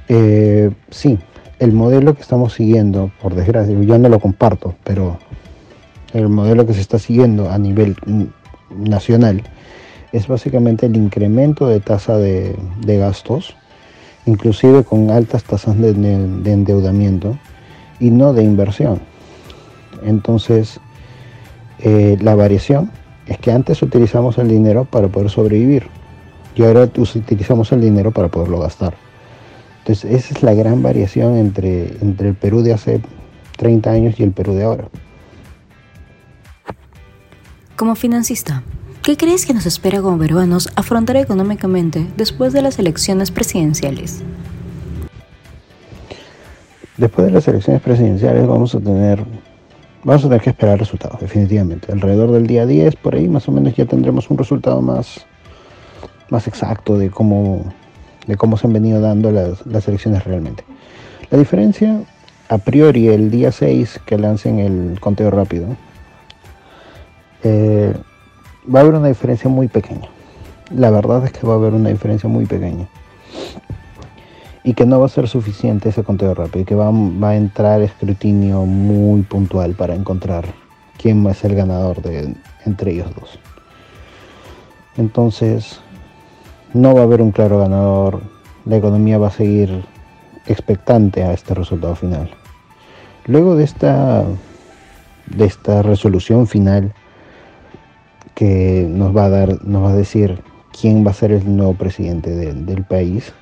eh, 0.08 0.70
sí, 0.90 1.18
el 1.58 1.72
modelo 1.72 2.14
que 2.14 2.22
estamos 2.22 2.54
siguiendo, 2.54 3.10
por 3.20 3.34
desgracia, 3.34 3.78
yo 3.78 3.98
no 3.98 4.08
lo 4.08 4.18
comparto, 4.18 4.74
pero 4.82 5.18
el 6.12 6.28
modelo 6.28 6.66
que 6.66 6.74
se 6.74 6.80
está 6.80 6.98
siguiendo 6.98 7.50
a 7.50 7.58
nivel 7.58 7.96
nacional 8.70 9.42
es 10.12 10.26
básicamente 10.26 10.86
el 10.86 10.96
incremento 10.96 11.68
de 11.68 11.80
tasa 11.80 12.16
de, 12.16 12.56
gastos 12.84 13.56
inclusive 14.26 14.84
con 14.84 15.10
altas 15.10 15.44
tasas 15.44 15.78
de, 15.78 15.94
de 15.94 16.52
endeudamiento 16.52 17.38
y 18.00 18.10
no 18.10 18.32
de 18.32 18.42
inversión. 18.42 19.00
Entonces, 20.02 20.80
eh, 21.78 22.16
la 22.20 22.34
variación 22.34 22.90
es 23.26 23.38
que 23.38 23.52
antes 23.52 23.82
utilizamos 23.82 24.38
el 24.38 24.48
dinero 24.48 24.84
para 24.84 25.08
poder 25.08 25.30
sobrevivir 25.30 25.86
y 26.54 26.64
ahora 26.64 26.82
utilizamos 26.82 27.72
el 27.72 27.80
dinero 27.80 28.10
para 28.10 28.28
poderlo 28.28 28.58
gastar. 28.58 28.94
Entonces, 29.78 30.10
esa 30.10 30.34
es 30.34 30.42
la 30.42 30.52
gran 30.52 30.82
variación 30.82 31.36
entre, 31.36 31.96
entre 32.02 32.28
el 32.28 32.34
Perú 32.34 32.62
de 32.62 32.74
hace 32.74 33.00
30 33.56 33.90
años 33.90 34.14
y 34.18 34.24
el 34.24 34.32
Perú 34.32 34.54
de 34.54 34.64
ahora. 34.64 34.88
Como 37.80 37.94
financista, 37.94 38.62
¿qué 39.02 39.16
crees 39.16 39.46
que 39.46 39.54
nos 39.54 39.64
espera 39.64 40.02
como 40.02 40.18
peruanos 40.18 40.68
afrontar 40.76 41.16
económicamente 41.16 42.06
después 42.14 42.52
de 42.52 42.60
las 42.60 42.78
elecciones 42.78 43.30
presidenciales? 43.30 44.22
Después 46.98 47.28
de 47.28 47.32
las 47.32 47.48
elecciones 47.48 47.80
presidenciales 47.80 48.46
vamos 48.46 48.74
a 48.74 48.80
tener 48.80 49.24
vamos 50.04 50.22
a 50.22 50.28
tener 50.28 50.42
que 50.42 50.50
esperar 50.50 50.78
resultados, 50.78 51.20
definitivamente. 51.20 51.90
Alrededor 51.90 52.32
del 52.32 52.46
día 52.46 52.66
10, 52.66 52.96
por 52.96 53.14
ahí 53.14 53.28
más 53.28 53.48
o 53.48 53.52
menos 53.52 53.74
ya 53.74 53.86
tendremos 53.86 54.28
un 54.28 54.36
resultado 54.36 54.82
más, 54.82 55.24
más 56.28 56.46
exacto 56.48 56.98
de 56.98 57.08
cómo, 57.08 57.64
de 58.26 58.36
cómo 58.36 58.58
se 58.58 58.66
han 58.66 58.74
venido 58.74 59.00
dando 59.00 59.32
las, 59.32 59.64
las 59.64 59.88
elecciones 59.88 60.24
realmente. 60.24 60.64
La 61.30 61.38
diferencia, 61.38 62.02
a 62.50 62.58
priori, 62.58 63.08
el 63.08 63.30
día 63.30 63.50
6 63.50 64.00
que 64.04 64.18
lancen 64.18 64.58
el 64.58 65.00
conteo 65.00 65.30
rápido, 65.30 65.78
eh, 67.42 67.94
va 68.72 68.80
a 68.80 68.82
haber 68.82 68.94
una 68.94 69.08
diferencia 69.08 69.48
muy 69.50 69.68
pequeña. 69.68 70.08
La 70.74 70.90
verdad 70.90 71.24
es 71.24 71.32
que 71.32 71.46
va 71.46 71.54
a 71.54 71.56
haber 71.56 71.74
una 71.74 71.90
diferencia 71.90 72.28
muy 72.28 72.46
pequeña 72.46 72.86
y 74.62 74.74
que 74.74 74.86
no 74.86 75.00
va 75.00 75.06
a 75.06 75.08
ser 75.08 75.26
suficiente 75.26 75.88
ese 75.88 76.04
conteo 76.04 76.34
rápido 76.34 76.60
y 76.60 76.64
que 76.64 76.74
va, 76.74 76.90
va, 76.90 77.30
a 77.30 77.36
entrar 77.36 77.80
escrutinio 77.80 78.66
muy 78.66 79.22
puntual 79.22 79.74
para 79.74 79.94
encontrar 79.94 80.44
quién 80.98 81.32
ser 81.34 81.52
el 81.52 81.56
ganador 81.56 82.02
de, 82.02 82.34
entre 82.66 82.92
ellos 82.92 83.08
dos. 83.18 83.38
Entonces, 84.96 85.80
no 86.74 86.94
va 86.94 87.00
a 87.00 87.04
haber 87.04 87.22
un 87.22 87.32
claro 87.32 87.58
ganador, 87.58 88.20
la 88.66 88.76
economía 88.76 89.18
va 89.18 89.28
a 89.28 89.32
seguir 89.32 89.84
expectante 90.46 91.22
a 91.24 91.32
este 91.32 91.54
resultado 91.54 91.94
final. 91.94 92.30
Luego 93.26 93.56
de 93.56 93.64
esta, 93.64 94.24
de 95.26 95.44
esta 95.44 95.82
resolución 95.82 96.46
final 96.46 96.92
que 98.40 98.86
nos 98.88 99.14
va 99.14 99.26
a 99.26 99.28
dar, 99.28 99.62
nos 99.66 99.84
va 99.84 99.90
a 99.90 99.94
decir 99.94 100.42
quién 100.72 101.06
va 101.06 101.10
a 101.10 101.12
ser 101.12 101.30
el 101.30 101.54
nuevo 101.58 101.74
presidente 101.74 102.30
de, 102.30 102.54
del 102.54 102.84
país, 102.84 103.34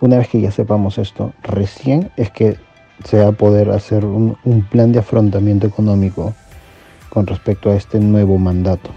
una 0.00 0.18
vez 0.18 0.28
que 0.28 0.38
ya 0.38 0.50
sepamos 0.50 0.98
esto, 0.98 1.32
recién 1.42 2.10
es 2.18 2.30
que 2.30 2.58
se 3.04 3.20
va 3.20 3.28
a 3.28 3.32
poder 3.32 3.70
hacer 3.70 4.04
un, 4.04 4.36
plan 4.70 4.92
de 4.92 4.98
afrontamiento 4.98 5.66
económico 5.66 6.34
con 7.08 7.26
respecto 7.26 7.70
a 7.70 7.74
este 7.74 8.00
nuevo 8.00 8.36
mandato. 8.36 8.90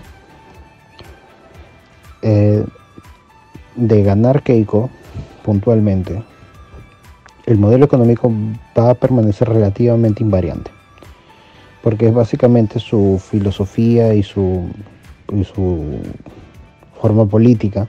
Eh, 2.22 2.66
de 3.78 4.04
ganar 4.04 4.44
Keiko 4.44 4.90
puntualmente, 5.46 6.26
el 7.46 7.58
modelo 7.58 7.86
económico 7.86 8.34
va 8.78 8.90
a 8.90 8.96
permanecer 8.96 9.48
relativamente 9.48 10.22
invariante, 10.22 10.72
porque 11.82 12.08
es 12.08 12.14
básicamente 12.14 12.80
su 12.80 13.22
filosofía 13.26 14.14
y 14.14 14.22
su, 14.22 14.68
y 15.34 15.44
su 15.44 16.00
forma 17.02 17.26
política 17.26 17.88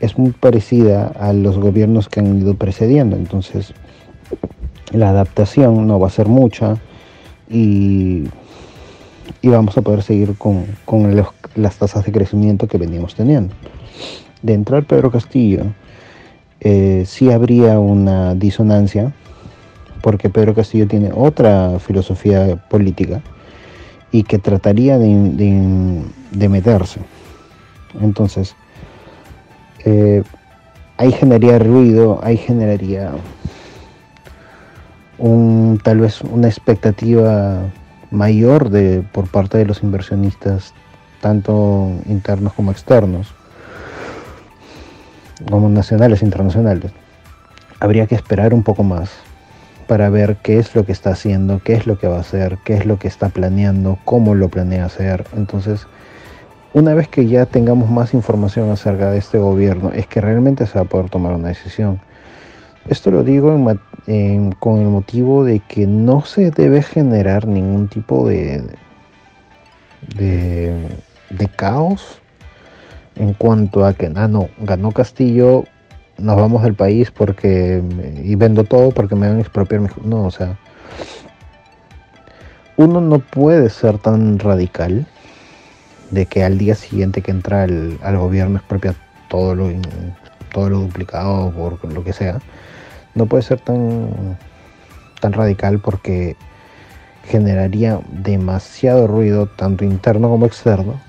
es 0.00 0.18
muy 0.18 0.30
parecida 0.30 1.08
a 1.08 1.32
los 1.32 1.58
gobiernos 1.58 2.08
que 2.08 2.20
han 2.20 2.38
ido 2.38 2.54
precediendo. 2.54 3.16
Entonces, 3.16 3.72
la 4.92 5.10
adaptación 5.10 5.86
no 5.86 5.98
va 5.98 6.08
a 6.08 6.10
ser 6.10 6.28
mucha 6.28 6.76
y, 7.48 8.24
y 9.42 9.48
vamos 9.48 9.76
a 9.78 9.82
poder 9.82 10.02
seguir 10.02 10.34
con, 10.36 10.66
las 11.54 11.76
tasas 11.76 12.04
de 12.04 12.12
crecimiento 12.12 12.66
que 12.66 12.78
veníamos 12.78 13.14
teniendo. 13.14 13.54
De 14.42 14.54
entrar 14.54 14.84
Pedro 14.84 15.10
Castillo, 15.10 15.64
eh, 16.60 17.04
sí 17.06 17.30
habría 17.30 17.78
una 17.78 18.34
disonancia, 18.34 19.12
porque 20.02 20.30
Pedro 20.30 20.54
Castillo 20.54 20.86
tiene 20.86 21.10
otra 21.14 21.78
filosofía 21.78 22.56
política 22.68 23.22
y 24.12 24.22
que 24.22 24.38
trataría 24.38 24.98
de, 24.98 26.02
de 26.30 26.48
meterse. 26.48 27.00
Entonces, 28.00 28.56
eh, 29.84 30.22
ahí 30.96 31.12
generaría 31.12 31.58
ruido, 31.58 32.20
ahí 32.22 32.36
generaría 32.36 33.12
un, 35.18 35.80
tal 35.82 36.00
vez 36.00 36.20
una 36.22 36.48
expectativa 36.48 37.60
mayor 38.10 38.70
de, 38.70 39.02
por 39.12 39.28
parte 39.28 39.58
de 39.58 39.66
los 39.66 39.82
inversionistas, 39.82 40.74
tanto 41.20 41.90
internos 42.06 42.52
como 42.52 42.70
externos, 42.70 43.34
como 45.50 45.68
nacionales 45.68 46.22
internacionales. 46.22 46.92
Habría 47.80 48.06
que 48.06 48.14
esperar 48.14 48.54
un 48.54 48.62
poco 48.62 48.82
más 48.82 49.10
para 49.86 50.10
ver 50.10 50.36
qué 50.42 50.58
es 50.58 50.74
lo 50.74 50.84
que 50.84 50.92
está 50.92 51.10
haciendo, 51.10 51.60
qué 51.62 51.74
es 51.74 51.86
lo 51.86 51.98
que 51.98 52.08
va 52.08 52.16
a 52.16 52.20
hacer, 52.20 52.58
qué 52.64 52.74
es 52.74 52.86
lo 52.86 52.98
que 52.98 53.08
está 53.08 53.28
planeando, 53.28 53.98
cómo 54.04 54.34
lo 54.34 54.48
planea 54.48 54.86
hacer. 54.86 55.24
Entonces, 55.36 55.86
una 56.72 56.94
vez 56.94 57.08
que 57.08 57.26
ya 57.26 57.46
tengamos 57.46 57.90
más 57.90 58.12
información 58.12 58.70
acerca 58.70 59.10
de 59.10 59.18
este 59.18 59.38
gobierno, 59.38 59.92
es 59.92 60.06
que 60.06 60.20
realmente 60.20 60.66
se 60.66 60.74
va 60.74 60.84
a 60.84 60.88
poder 60.88 61.08
tomar 61.08 61.34
una 61.34 61.48
decisión. 61.48 62.00
Esto 62.88 63.10
lo 63.10 63.24
digo 63.24 63.50
con 64.60 64.78
el 64.78 64.86
motivo 64.86 65.44
de 65.44 65.60
que 65.60 65.86
no 65.86 66.24
se 66.24 66.50
debe 66.50 66.82
generar 66.82 67.46
ningún 67.46 67.88
tipo 67.88 68.28
de, 68.28 68.62
de, 70.16 71.48
caos 71.56 72.20
en 73.16 73.32
cuanto 73.32 73.84
a 73.84 73.94
que 73.94 74.12
ah, 74.14 74.28
no, 74.28 74.48
ganó 74.58 74.92
Castillo, 74.92 75.64
nos 76.18 76.36
vamos 76.36 76.62
del 76.62 76.74
país 76.74 77.10
porque 77.10 77.82
y 78.22 78.34
vendo 78.34 78.64
todo 78.64 78.90
porque 78.90 79.14
me 79.14 79.28
van 79.28 79.38
a 79.38 79.40
expropiar. 79.40 79.82
No, 80.04 80.24
o 80.24 80.30
sea, 80.30 80.56
uno 82.76 83.00
no 83.00 83.18
puede 83.18 83.70
ser 83.70 83.98
tan 83.98 84.38
radical 84.38 85.06
de 86.10 86.26
que 86.26 86.44
al 86.44 86.58
día 86.58 86.74
siguiente 86.74 87.22
que 87.22 87.30
entra 87.30 87.64
al 87.64 88.16
gobierno 88.18 88.58
expropia 88.58 88.94
todo 89.28 89.54
lo, 89.54 89.68
todo 90.52 90.70
lo 90.70 90.78
duplicado 90.78 91.50
por 91.52 91.92
lo 91.92 92.04
que 92.04 92.12
sea, 92.12 92.38
no 93.14 93.26
puede 93.26 93.42
ser 93.42 93.60
tan, 93.60 94.36
tan 95.20 95.32
radical 95.32 95.80
porque 95.80 96.36
generaría 97.24 98.00
demasiado 98.08 99.06
ruido, 99.06 99.46
tanto 99.46 99.84
interno 99.84 100.28
como 100.28 100.46
externo. 100.46 101.00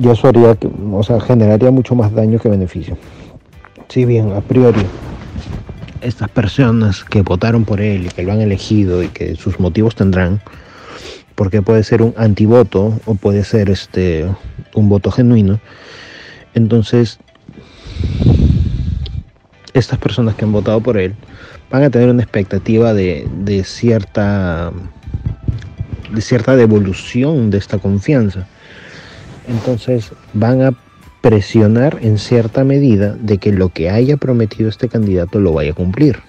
Y 0.00 0.08
eso 0.08 0.28
haría 0.28 0.56
o 0.92 1.02
sea, 1.02 1.20
generaría 1.20 1.70
mucho 1.70 1.94
más 1.94 2.12
daño 2.12 2.38
que 2.38 2.48
beneficio. 2.48 2.96
Si 3.88 4.04
bien 4.04 4.32
a 4.32 4.40
priori 4.40 4.82
estas 6.00 6.28
personas 6.28 7.04
que 7.04 7.22
votaron 7.22 7.64
por 7.64 7.80
él 7.80 8.06
y 8.06 8.08
que 8.08 8.22
lo 8.22 8.32
han 8.32 8.40
elegido 8.40 9.02
y 9.02 9.08
que 9.08 9.34
sus 9.36 9.58
motivos 9.60 9.94
tendrán, 9.94 10.40
porque 11.34 11.62
puede 11.62 11.84
ser 11.84 12.02
un 12.02 12.14
antivoto 12.16 12.98
o 13.06 13.14
puede 13.14 13.44
ser 13.44 13.70
este 13.70 14.26
un 14.74 14.88
voto 14.88 15.10
genuino. 15.10 15.60
Entonces, 16.54 17.18
estas 19.72 19.98
personas 19.98 20.34
que 20.34 20.44
han 20.44 20.52
votado 20.52 20.80
por 20.80 20.98
él 20.98 21.14
van 21.70 21.84
a 21.84 21.90
tener 21.90 22.08
una 22.10 22.22
expectativa 22.22 22.94
de, 22.94 23.28
de 23.44 23.64
cierta 23.64 24.72
de 26.12 26.20
cierta 26.20 26.56
devolución 26.56 27.50
de 27.50 27.58
esta 27.58 27.78
confianza. 27.78 28.46
Entonces 29.48 30.12
van 30.34 30.62
a 30.62 30.74
presionar 31.20 31.98
en 32.02 32.18
cierta 32.18 32.64
medida 32.64 33.14
de 33.14 33.38
que 33.38 33.52
lo 33.52 33.70
que 33.70 33.90
haya 33.90 34.16
prometido 34.16 34.68
este 34.68 34.88
candidato 34.88 35.40
lo 35.40 35.52
vaya 35.52 35.72
a 35.72 35.74
cumplir. 35.74 36.20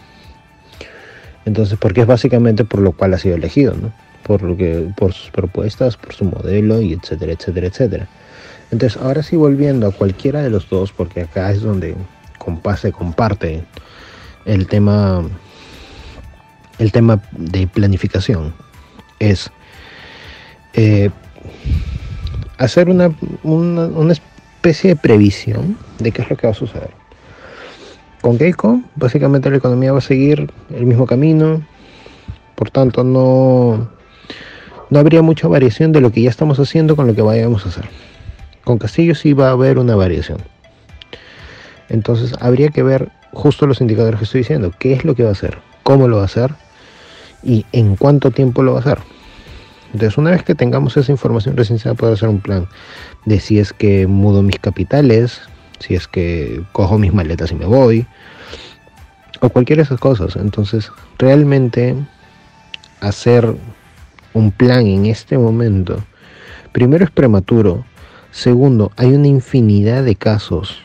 Entonces, 1.45 1.77
porque 1.79 2.01
es 2.01 2.07
básicamente 2.07 2.65
por 2.65 2.81
lo 2.81 2.91
cual 2.91 3.13
ha 3.13 3.17
sido 3.17 3.35
elegido, 3.35 3.75
¿no? 3.75 3.91
por, 4.23 4.43
lo 4.43 4.55
que, 4.55 4.91
por 4.95 5.13
sus 5.13 5.31
propuestas, 5.31 5.97
por 5.97 6.13
su 6.13 6.25
modelo 6.25 6.81
y 6.81 6.93
etcétera, 6.93 7.33
etcétera, 7.33 7.67
etcétera. 7.67 8.07
Entonces, 8.71 9.01
ahora 9.01 9.23
sí 9.23 9.35
volviendo 9.35 9.87
a 9.87 9.91
cualquiera 9.91 10.43
de 10.43 10.51
los 10.51 10.69
dos, 10.69 10.91
porque 10.91 11.21
acá 11.21 11.51
es 11.51 11.61
donde 11.61 11.95
se 12.77 12.91
comparte 12.91 13.63
el 14.45 14.67
tema, 14.67 15.23
el 16.77 16.91
tema 16.91 17.21
de 17.31 17.65
planificación, 17.67 18.53
es 19.17 19.51
eh, 20.73 21.09
hacer 22.59 22.89
una, 22.89 23.11
una, 23.43 23.85
una 23.87 24.13
especie 24.13 24.91
de 24.91 24.95
previsión 24.95 25.77
de 25.97 26.11
qué 26.11 26.21
es 26.21 26.29
lo 26.29 26.37
que 26.37 26.45
va 26.45 26.51
a 26.51 26.55
suceder. 26.55 26.91
Con 28.21 28.37
Keiko, 28.37 28.81
básicamente 28.95 29.49
la 29.49 29.57
economía 29.57 29.93
va 29.93 29.99
a 29.99 30.01
seguir 30.01 30.51
el 30.75 30.85
mismo 30.85 31.07
camino, 31.07 31.65
por 32.55 32.69
tanto 32.69 33.05
no, 33.05 33.89
no 34.89 34.99
habría 34.99 35.21
mucha 35.21 35.47
variación 35.47 35.93
de 35.93 36.01
lo 36.01 36.11
que 36.11 36.21
ya 36.21 36.29
estamos 36.29 36.59
haciendo 36.59 36.97
con 36.97 37.07
lo 37.07 37.15
que 37.15 37.21
vayamos 37.21 37.65
a 37.65 37.69
hacer. 37.69 37.85
Con 38.65 38.77
Castillo 38.77 39.15
sí 39.15 39.31
va 39.31 39.47
a 39.47 39.51
haber 39.51 39.79
una 39.79 39.95
variación. 39.95 40.39
Entonces 41.87 42.35
habría 42.41 42.69
que 42.69 42.83
ver 42.83 43.09
justo 43.31 43.67
los 43.67 43.79
indicadores 43.79 44.19
que 44.19 44.25
estoy 44.25 44.41
diciendo, 44.41 44.73
qué 44.77 44.91
es 44.93 45.05
lo 45.05 45.15
que 45.15 45.23
va 45.23 45.29
a 45.29 45.31
hacer, 45.31 45.59
cómo 45.83 46.09
lo 46.09 46.17
va 46.17 46.23
a 46.23 46.25
hacer 46.25 46.53
y 47.41 47.65
en 47.71 47.95
cuánto 47.95 48.31
tiempo 48.31 48.63
lo 48.63 48.73
va 48.73 48.79
a 48.79 48.81
hacer. 48.81 48.99
Entonces 49.93 50.17
una 50.17 50.31
vez 50.31 50.43
que 50.43 50.55
tengamos 50.55 50.95
esa 50.97 51.11
información 51.11 51.57
recién 51.57 51.79
se 51.79 51.89
va 51.89 51.93
a 51.93 51.95
poder 51.95 52.13
hacer 52.13 52.29
un 52.29 52.39
plan 52.39 52.67
de 53.25 53.39
si 53.39 53.59
es 53.59 53.73
que 53.73 54.07
mudo 54.07 54.43
mis 54.43 54.59
capitales, 54.59 55.41
si 55.79 55.95
es 55.95 56.07
que 56.07 56.61
cojo 56.71 56.97
mis 56.97 57.13
maletas 57.13 57.51
y 57.51 57.55
me 57.55 57.65
voy, 57.65 58.05
o 59.41 59.49
cualquiera 59.49 59.81
de 59.81 59.85
esas 59.85 59.99
cosas. 59.99 60.35
Entonces 60.35 60.91
realmente 61.17 61.95
hacer 63.01 63.55
un 64.33 64.51
plan 64.51 64.85
en 64.85 65.05
este 65.07 65.37
momento, 65.37 66.03
primero 66.71 67.03
es 67.03 67.11
prematuro, 67.11 67.85
segundo, 68.31 68.91
hay 68.95 69.13
una 69.13 69.27
infinidad 69.27 70.03
de 70.03 70.15
casos 70.15 70.77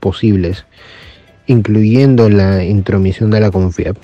posibles, 0.00 0.66
incluyendo 1.46 2.28
la 2.28 2.62
intromisión 2.62 3.30
de 3.30 3.40
la 3.40 3.50
CONFIEP. 3.50 3.96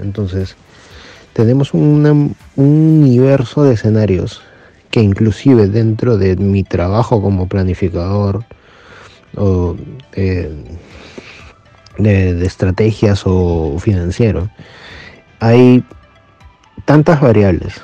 Entonces, 0.00 0.56
tenemos 1.32 1.74
un 1.74 2.34
universo 2.56 3.64
de 3.64 3.74
escenarios 3.74 4.42
que 4.92 5.00
inclusive 5.00 5.68
dentro 5.68 6.18
de 6.18 6.36
mi 6.36 6.62
trabajo 6.64 7.22
como 7.22 7.48
planificador 7.48 8.44
o 9.34 9.74
de, 10.14 10.54
de 11.98 12.46
estrategias 12.46 13.22
o 13.24 13.78
financiero, 13.78 14.50
hay 15.40 15.82
tantas 16.84 17.20
variables 17.20 17.80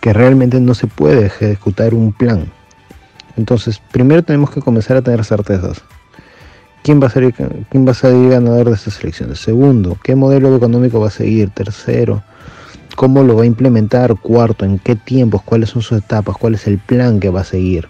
que 0.00 0.12
realmente 0.12 0.60
no 0.60 0.74
se 0.74 0.88
puede 0.88 1.26
ejecutar 1.26 1.94
un 1.94 2.12
plan. 2.12 2.50
Entonces, 3.36 3.80
primero 3.92 4.24
tenemos 4.24 4.50
que 4.50 4.60
comenzar 4.60 4.96
a 4.96 5.02
tener 5.02 5.24
certezas. 5.24 5.80
¿Quién 6.82 7.00
va 7.00 7.06
a, 7.06 7.10
ser, 7.10 7.32
¿Quién 7.70 7.86
va 7.86 7.92
a 7.92 7.94
salir 7.94 8.30
ganador 8.30 8.68
de 8.68 8.74
estas 8.74 9.00
elecciones? 9.00 9.38
Segundo, 9.38 9.96
¿qué 10.02 10.16
modelo 10.16 10.56
económico 10.56 10.98
va 10.98 11.06
a 11.06 11.10
seguir? 11.10 11.50
Tercero, 11.50 12.24
¿cómo 12.94 13.22
lo 13.22 13.36
va 13.36 13.42
a 13.42 13.46
implementar? 13.46 14.16
Cuarto, 14.16 14.64
¿en 14.64 14.78
qué 14.78 14.96
tiempos? 14.96 15.42
¿Cuáles 15.42 15.70
son 15.70 15.82
sus 15.82 15.98
etapas? 15.98 16.36
¿Cuál 16.36 16.54
es 16.54 16.66
el 16.66 16.78
plan 16.78 17.20
que 17.20 17.30
va 17.30 17.40
a 17.40 17.44
seguir? 17.44 17.88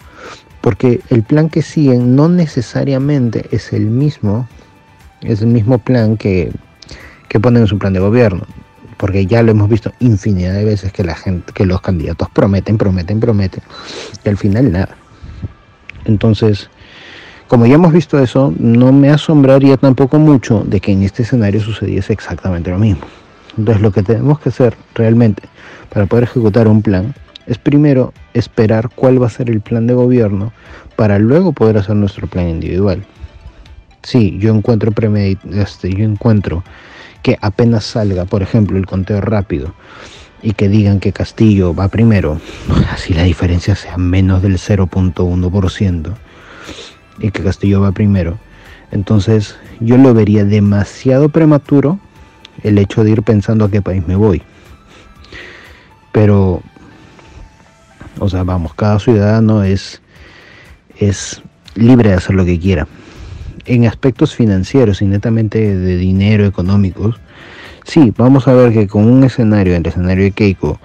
Porque 0.61 1.01
el 1.11 1.23
plan 1.23 1.49
que 1.49 1.63
siguen 1.63 2.15
no 2.15 2.29
necesariamente 2.29 3.47
es 3.51 3.73
el 3.73 3.87
mismo, 3.87 4.49
es 5.23 5.43
el 5.43 5.49
mismo 5.49 5.79
plan 5.79 6.17
que, 6.17 6.53
que 7.29 7.41
ponen 7.41 7.63
en 7.63 7.69
su 7.69 7.79
plan 7.79 7.93
de 7.93 8.01
gobierno 8.01 8.47
porque 9.03 9.27
ya 9.27 9.43
lo 9.43 9.51
hemos 9.51 9.69
visto 9.69 9.93
infinidad 9.99 10.55
de 10.55 10.65
veces 10.65 10.93
que 10.93 11.03
la 11.03 11.17
gente, 11.17 11.53
que 11.53 11.67
los 11.67 11.81
candidatos 11.81 12.29
prometen, 12.31 12.79
prometen, 12.79 13.19
prometen, 13.19 13.61
y 14.25 14.29
al 14.29 14.37
final 14.37 14.71
nada. 14.71 14.97
Entonces, 16.05 16.71
como 17.49 17.67
ya 17.67 17.75
hemos 17.75 17.93
visto 17.93 18.23
eso, 18.23 18.55
no 18.61 18.93
me 18.93 19.11
asombraría 19.11 19.77
tampoco 19.77 20.21
mucho 20.21 20.63
de 20.65 20.79
que 20.79 20.93
en 20.93 21.03
este 21.03 21.25
escenario 21.25 21.61
sucediese 21.61 22.13
exactamente 22.13 22.71
lo 22.71 22.79
mismo. 22.79 23.03
Entonces, 23.57 23.83
lo 23.83 23.93
que 23.93 24.03
tenemos 24.03 24.41
que 24.41 24.49
hacer 24.49 24.77
realmente 24.95 25.43
para 25.93 26.07
poder 26.07 26.25
ejecutar 26.25 26.69
un 26.69 26.83
plan 26.83 27.15
es 27.47 27.59
primero 27.59 28.13
esperar 28.35 28.91
cuál 28.95 29.23
va 29.23 29.27
a 29.27 29.31
ser 29.31 29.51
el 29.51 29.61
plan 29.61 29.87
de 29.87 29.95
gobierno 29.95 30.53
para 30.97 31.19
luego 31.19 31.53
poder 31.53 31.79
hacer 31.79 31.97
nuestro 31.97 32.27
plan 32.27 32.49
individual. 32.49 33.05
Sí, 34.03 34.39
yo 34.39 34.55
encuentro 34.55 34.93
este, 35.53 35.93
yo 35.93 36.05
encuentro 36.05 36.65
que 37.23 37.39
apenas 37.41 37.85
salga, 37.85 38.25
por 38.25 38.43
ejemplo, 38.43 38.77
el 38.79 38.87
conteo 38.87 39.21
rápido 39.21 39.75
y 40.43 40.53
que 40.53 40.69
digan 40.69 40.99
que 40.99 41.13
Castillo 41.13 41.75
va 41.75 41.89
primero, 41.89 42.41
así 42.91 43.15
la 43.15 43.23
diferencia 43.23 43.77
sea 43.77 43.97
menos 43.97 44.43
del 44.43 44.59
0.1% 44.59 46.15
y 47.21 47.31
que 47.31 47.43
Castillo 47.45 47.81
va 47.81 47.93
primero, 47.93 48.39
entonces 48.91 49.57
yo 49.79 49.97
lo 49.99 50.15
vería 50.15 50.45
demasiado 50.45 51.29
prematuro 51.29 52.01
el 52.63 52.79
hecho 52.79 53.05
de 53.05 53.11
ir 53.11 53.23
pensando 53.23 53.65
a 53.65 53.71
qué 53.71 53.83
país 53.83 54.07
me 54.07 54.17
voy. 54.17 54.43
Pero, 56.13 56.63
o 58.19 58.29
sea, 58.29 58.45
vamos, 58.45 58.75
cada 58.75 58.99
ciudadano 58.99 59.63
es, 59.63 60.03
es 60.99 61.43
libre 61.75 62.11
de 62.11 62.17
hacer 62.17 62.35
lo 62.35 62.45
que 62.45 62.59
quiera 62.59 62.87
en 63.67 63.87
aspectos 63.87 64.35
financieros 64.35 65.03
y 65.03 65.07
netamente 65.07 65.77
de 65.77 65.97
dinero 65.97 66.47
económicos, 66.47 67.17
sí, 67.85 68.13
vamos 68.17 68.49
a 68.49 68.55
ver 68.55 68.73
que 68.73 68.87
con 68.87 69.05
un 69.05 69.25
escenario, 69.25 69.77
el 69.77 69.87
escenario 69.87 70.25
de 70.25 70.33
Keiko, 70.33 70.81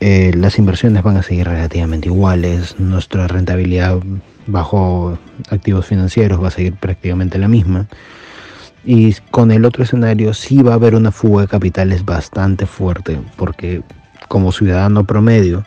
eh, 0.00 0.32
las 0.34 0.58
inversiones 0.58 1.02
van 1.02 1.16
a 1.16 1.22
seguir 1.22 1.46
relativamente 1.46 2.08
iguales, 2.08 2.78
nuestra 2.78 3.28
rentabilidad 3.28 3.98
bajo 4.46 5.18
activos 5.50 5.86
financieros 5.86 6.42
va 6.42 6.48
a 6.48 6.52
seguir 6.52 6.74
prácticamente 6.74 7.38
la 7.38 7.48
misma. 7.48 7.86
Y 8.86 9.14
con 9.32 9.50
el 9.50 9.64
otro 9.64 9.82
escenario 9.82 10.32
sí 10.32 10.62
va 10.62 10.70
a 10.70 10.74
haber 10.76 10.94
una 10.94 11.10
fuga 11.10 11.42
de 11.42 11.48
capitales 11.48 12.04
bastante 12.04 12.66
fuerte, 12.66 13.18
porque 13.34 13.82
como 14.28 14.52
ciudadano 14.52 15.04
promedio, 15.04 15.64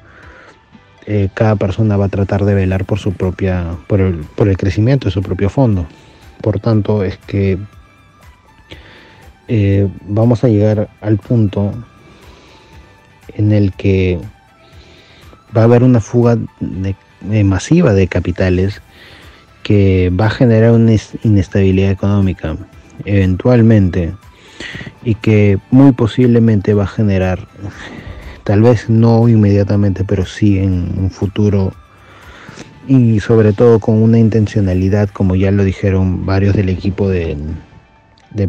eh, 1.05 1.27
cada 1.33 1.57
persona 1.57 1.97
va 1.97 2.05
a 2.05 2.09
tratar 2.09 2.45
de 2.45 2.53
velar 2.53 2.85
por 2.85 2.97
su 2.97 3.11
propia, 3.11 3.75
por 3.87 3.99
el, 3.99 4.19
por 4.37 4.47
el 4.47 4.55
crecimiento 4.55 5.09
de 5.09 5.11
su 5.11 5.21
propio 5.21 5.49
fondo. 5.49 5.85
Por 6.41 6.61
tanto, 6.61 7.03
es 7.03 7.17
que 7.17 7.57
eh, 9.49 9.89
vamos 10.07 10.45
a 10.45 10.47
llegar 10.47 10.89
al 11.01 11.17
punto 11.17 11.73
en 13.33 13.51
el 13.51 13.73
que 13.73 14.17
va 15.55 15.61
a 15.61 15.65
haber 15.65 15.83
una 15.83 15.99
fuga 15.99 16.37
masiva 17.43 17.93
de 17.93 18.07
capitales 18.07 18.81
que 19.63 20.09
va 20.09 20.27
a 20.27 20.29
generar 20.29 20.71
una 20.71 20.93
inestabilidad 21.23 21.91
económica 21.91 22.55
eventualmente 23.05 24.13
y 25.03 25.15
que 25.15 25.57
muy 25.71 25.91
posiblemente 25.93 26.73
va 26.73 26.83
a 26.83 26.87
generar, 26.87 27.47
tal 28.43 28.61
vez 28.61 28.89
no 28.89 29.27
inmediatamente, 29.27 30.03
pero 30.03 30.25
sí 30.25 30.59
en 30.59 30.93
un 30.97 31.11
futuro 31.11 31.73
y 32.87 33.19
sobre 33.19 33.53
todo 33.53 33.79
con 33.79 34.01
una 34.01 34.17
intencionalidad, 34.17 35.09
como 35.09 35.35
ya 35.35 35.51
lo 35.51 35.63
dijeron 35.63 36.25
varios 36.25 36.55
del 36.55 36.69
equipo 36.69 37.07
de, 37.07 37.37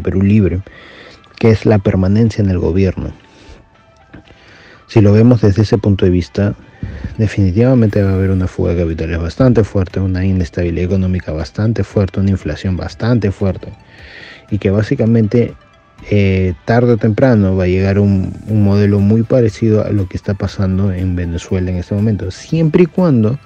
Perú 0.03 0.21
Libre, 0.21 0.61
que 1.37 1.51
es 1.51 1.65
la 1.65 1.79
permanencia 1.79 2.43
en 2.43 2.49
el 2.49 2.59
gobierno. 2.59 3.11
Si 4.87 4.99
lo 4.99 5.13
vemos 5.13 5.41
desde 5.41 5.61
ese 5.61 5.77
punto 5.77 6.05
de 6.05 6.11
vista, 6.11 6.55
definitivamente 7.17 8.01
va 8.01 8.11
a 8.11 8.13
haber 8.15 8.31
una 8.31 8.47
fuga 8.47 8.73
de 8.73 8.81
capitales 8.81 9.19
bastante 9.19 9.63
fuerte, 9.63 9.99
una 9.99 10.25
inestabilidad 10.25 10.85
económica 10.85 11.31
bastante 11.31 11.83
fuerte, 11.83 12.19
una 12.19 12.31
inflación 12.31 12.75
bastante 12.75 13.31
fuerte 13.31 13.69
y 14.51 14.59
que 14.59 14.69
básicamente 14.69 15.55
eh, 16.09 16.53
tarde 16.65 16.93
o 16.93 16.97
temprano 16.97 17.55
va 17.55 17.63
a 17.63 17.67
llegar 17.67 17.99
un, 17.99 18.33
modelo 18.47 18.99
muy 18.99 19.23
parecido 19.23 19.85
a 19.85 19.89
lo 19.89 20.07
que 20.07 20.17
está 20.17 20.33
pasando 20.33 20.91
en 20.91 21.15
Venezuela 21.15 21.71
en 21.71 21.77
este 21.77 21.95
momento, 21.95 22.29
siempre 22.31 22.83
y 22.83 22.87
cuando 22.87 23.39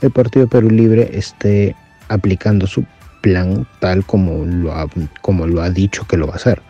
el 0.00 0.10
Partido 0.10 0.46
Perú 0.46 0.70
Libre 0.70 1.10
esté 1.12 1.74
aplicando 2.08 2.66
su 2.66 2.84
plan 3.20 3.66
tal 3.80 4.04
como 4.04 4.44
lo 4.44 4.72
ha, 4.72 4.86
como 5.22 5.46
lo 5.46 5.62
ha 5.62 5.70
dicho 5.70 6.06
que 6.06 6.16
lo 6.16 6.26
va 6.26 6.34
a 6.34 6.36
hacer. 6.36 6.60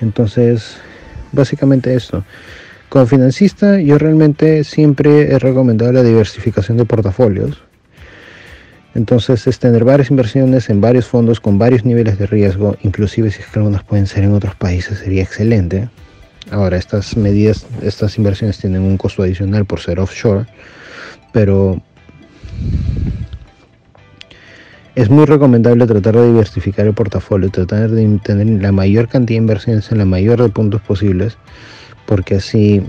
Entonces, 0.00 0.76
básicamente 1.32 1.94
esto. 1.94 2.24
Como 2.88 3.06
financista, 3.06 3.80
yo 3.80 3.98
realmente 3.98 4.64
siempre 4.64 5.32
he 5.32 5.38
recomendado 5.38 5.92
la 5.92 6.02
diversificación 6.02 6.76
de 6.76 6.84
portafolios. 6.84 7.62
Entonces, 8.94 9.46
es 9.46 9.58
tener 9.58 9.84
varias 9.84 10.10
inversiones 10.10 10.68
en 10.68 10.80
varios 10.80 11.06
fondos 11.06 11.38
con 11.38 11.58
varios 11.58 11.84
niveles 11.84 12.18
de 12.18 12.26
riesgo, 12.26 12.76
inclusive 12.82 13.30
si 13.30 13.40
es 13.40 13.46
que 13.46 13.58
algunas 13.60 13.84
pueden 13.84 14.06
ser 14.06 14.24
en 14.24 14.32
otros 14.32 14.54
países, 14.56 14.98
sería 14.98 15.22
excelente. 15.22 15.88
Ahora, 16.50 16.76
estas 16.76 17.16
medidas, 17.16 17.66
estas 17.82 18.18
inversiones 18.18 18.58
tienen 18.58 18.82
un 18.82 18.96
costo 18.96 19.22
adicional 19.22 19.64
por 19.64 19.80
ser 19.80 20.00
offshore, 20.00 20.46
pero 21.32 21.80
es 24.96 25.08
muy 25.08 25.24
recomendable 25.24 25.86
tratar 25.86 26.16
de 26.16 26.26
diversificar 26.26 26.86
el 26.86 26.94
portafolio, 26.94 27.48
tratar 27.50 27.90
de 27.90 28.18
tener 28.24 28.60
la 28.60 28.72
mayor 28.72 29.08
cantidad 29.08 29.38
de 29.38 29.42
inversiones 29.42 29.92
en 29.92 29.98
la 29.98 30.04
mayor 30.04 30.42
de 30.42 30.48
puntos 30.48 30.80
posibles, 30.80 31.38
porque 32.06 32.36
así 32.36 32.82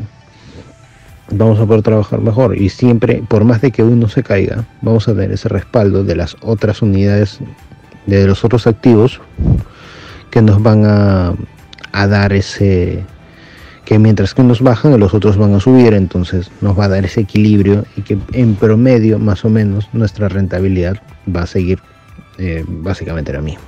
vamos 1.33 1.59
a 1.59 1.65
poder 1.65 1.81
trabajar 1.81 2.19
mejor 2.21 2.57
y 2.57 2.69
siempre, 2.69 3.23
por 3.27 3.43
más 3.43 3.61
de 3.61 3.71
que 3.71 3.83
uno 3.83 4.07
se 4.07 4.23
caiga, 4.23 4.65
vamos 4.81 5.07
a 5.07 5.13
tener 5.13 5.31
ese 5.31 5.49
respaldo 5.49 6.03
de 6.03 6.15
las 6.15 6.35
otras 6.41 6.81
unidades, 6.81 7.39
de 8.05 8.25
los 8.27 8.43
otros 8.43 8.67
activos 8.67 9.21
que 10.29 10.41
nos 10.41 10.61
van 10.61 10.85
a, 10.85 11.33
a 11.91 12.07
dar 12.07 12.33
ese, 12.33 13.03
que 13.85 13.99
mientras 13.99 14.33
que 14.33 14.41
unos 14.41 14.61
bajan, 14.61 14.99
los 14.99 15.13
otros 15.13 15.37
van 15.37 15.53
a 15.53 15.59
subir, 15.59 15.93
entonces 15.93 16.51
nos 16.61 16.77
va 16.77 16.85
a 16.85 16.89
dar 16.89 17.05
ese 17.05 17.21
equilibrio 17.21 17.85
y 17.97 18.01
que 18.01 18.17
en 18.33 18.55
promedio, 18.55 19.19
más 19.19 19.43
o 19.45 19.49
menos, 19.49 19.89
nuestra 19.93 20.29
rentabilidad 20.29 21.01
va 21.33 21.43
a 21.43 21.47
seguir 21.47 21.79
eh, 22.37 22.63
básicamente 22.67 23.33
la 23.33 23.41
misma. 23.41 23.65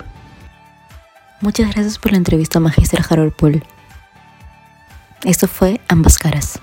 Muchas 1.41 1.73
gracias 1.73 1.99
por 1.99 2.11
la 2.11 2.17
entrevista, 2.17 2.59
Magister 2.61 3.01
Harold 3.09 3.33
Pool. 3.33 3.63
Esto 5.25 5.47
fue 5.47 5.81
Ambas 5.89 6.17
Caras. 6.17 6.59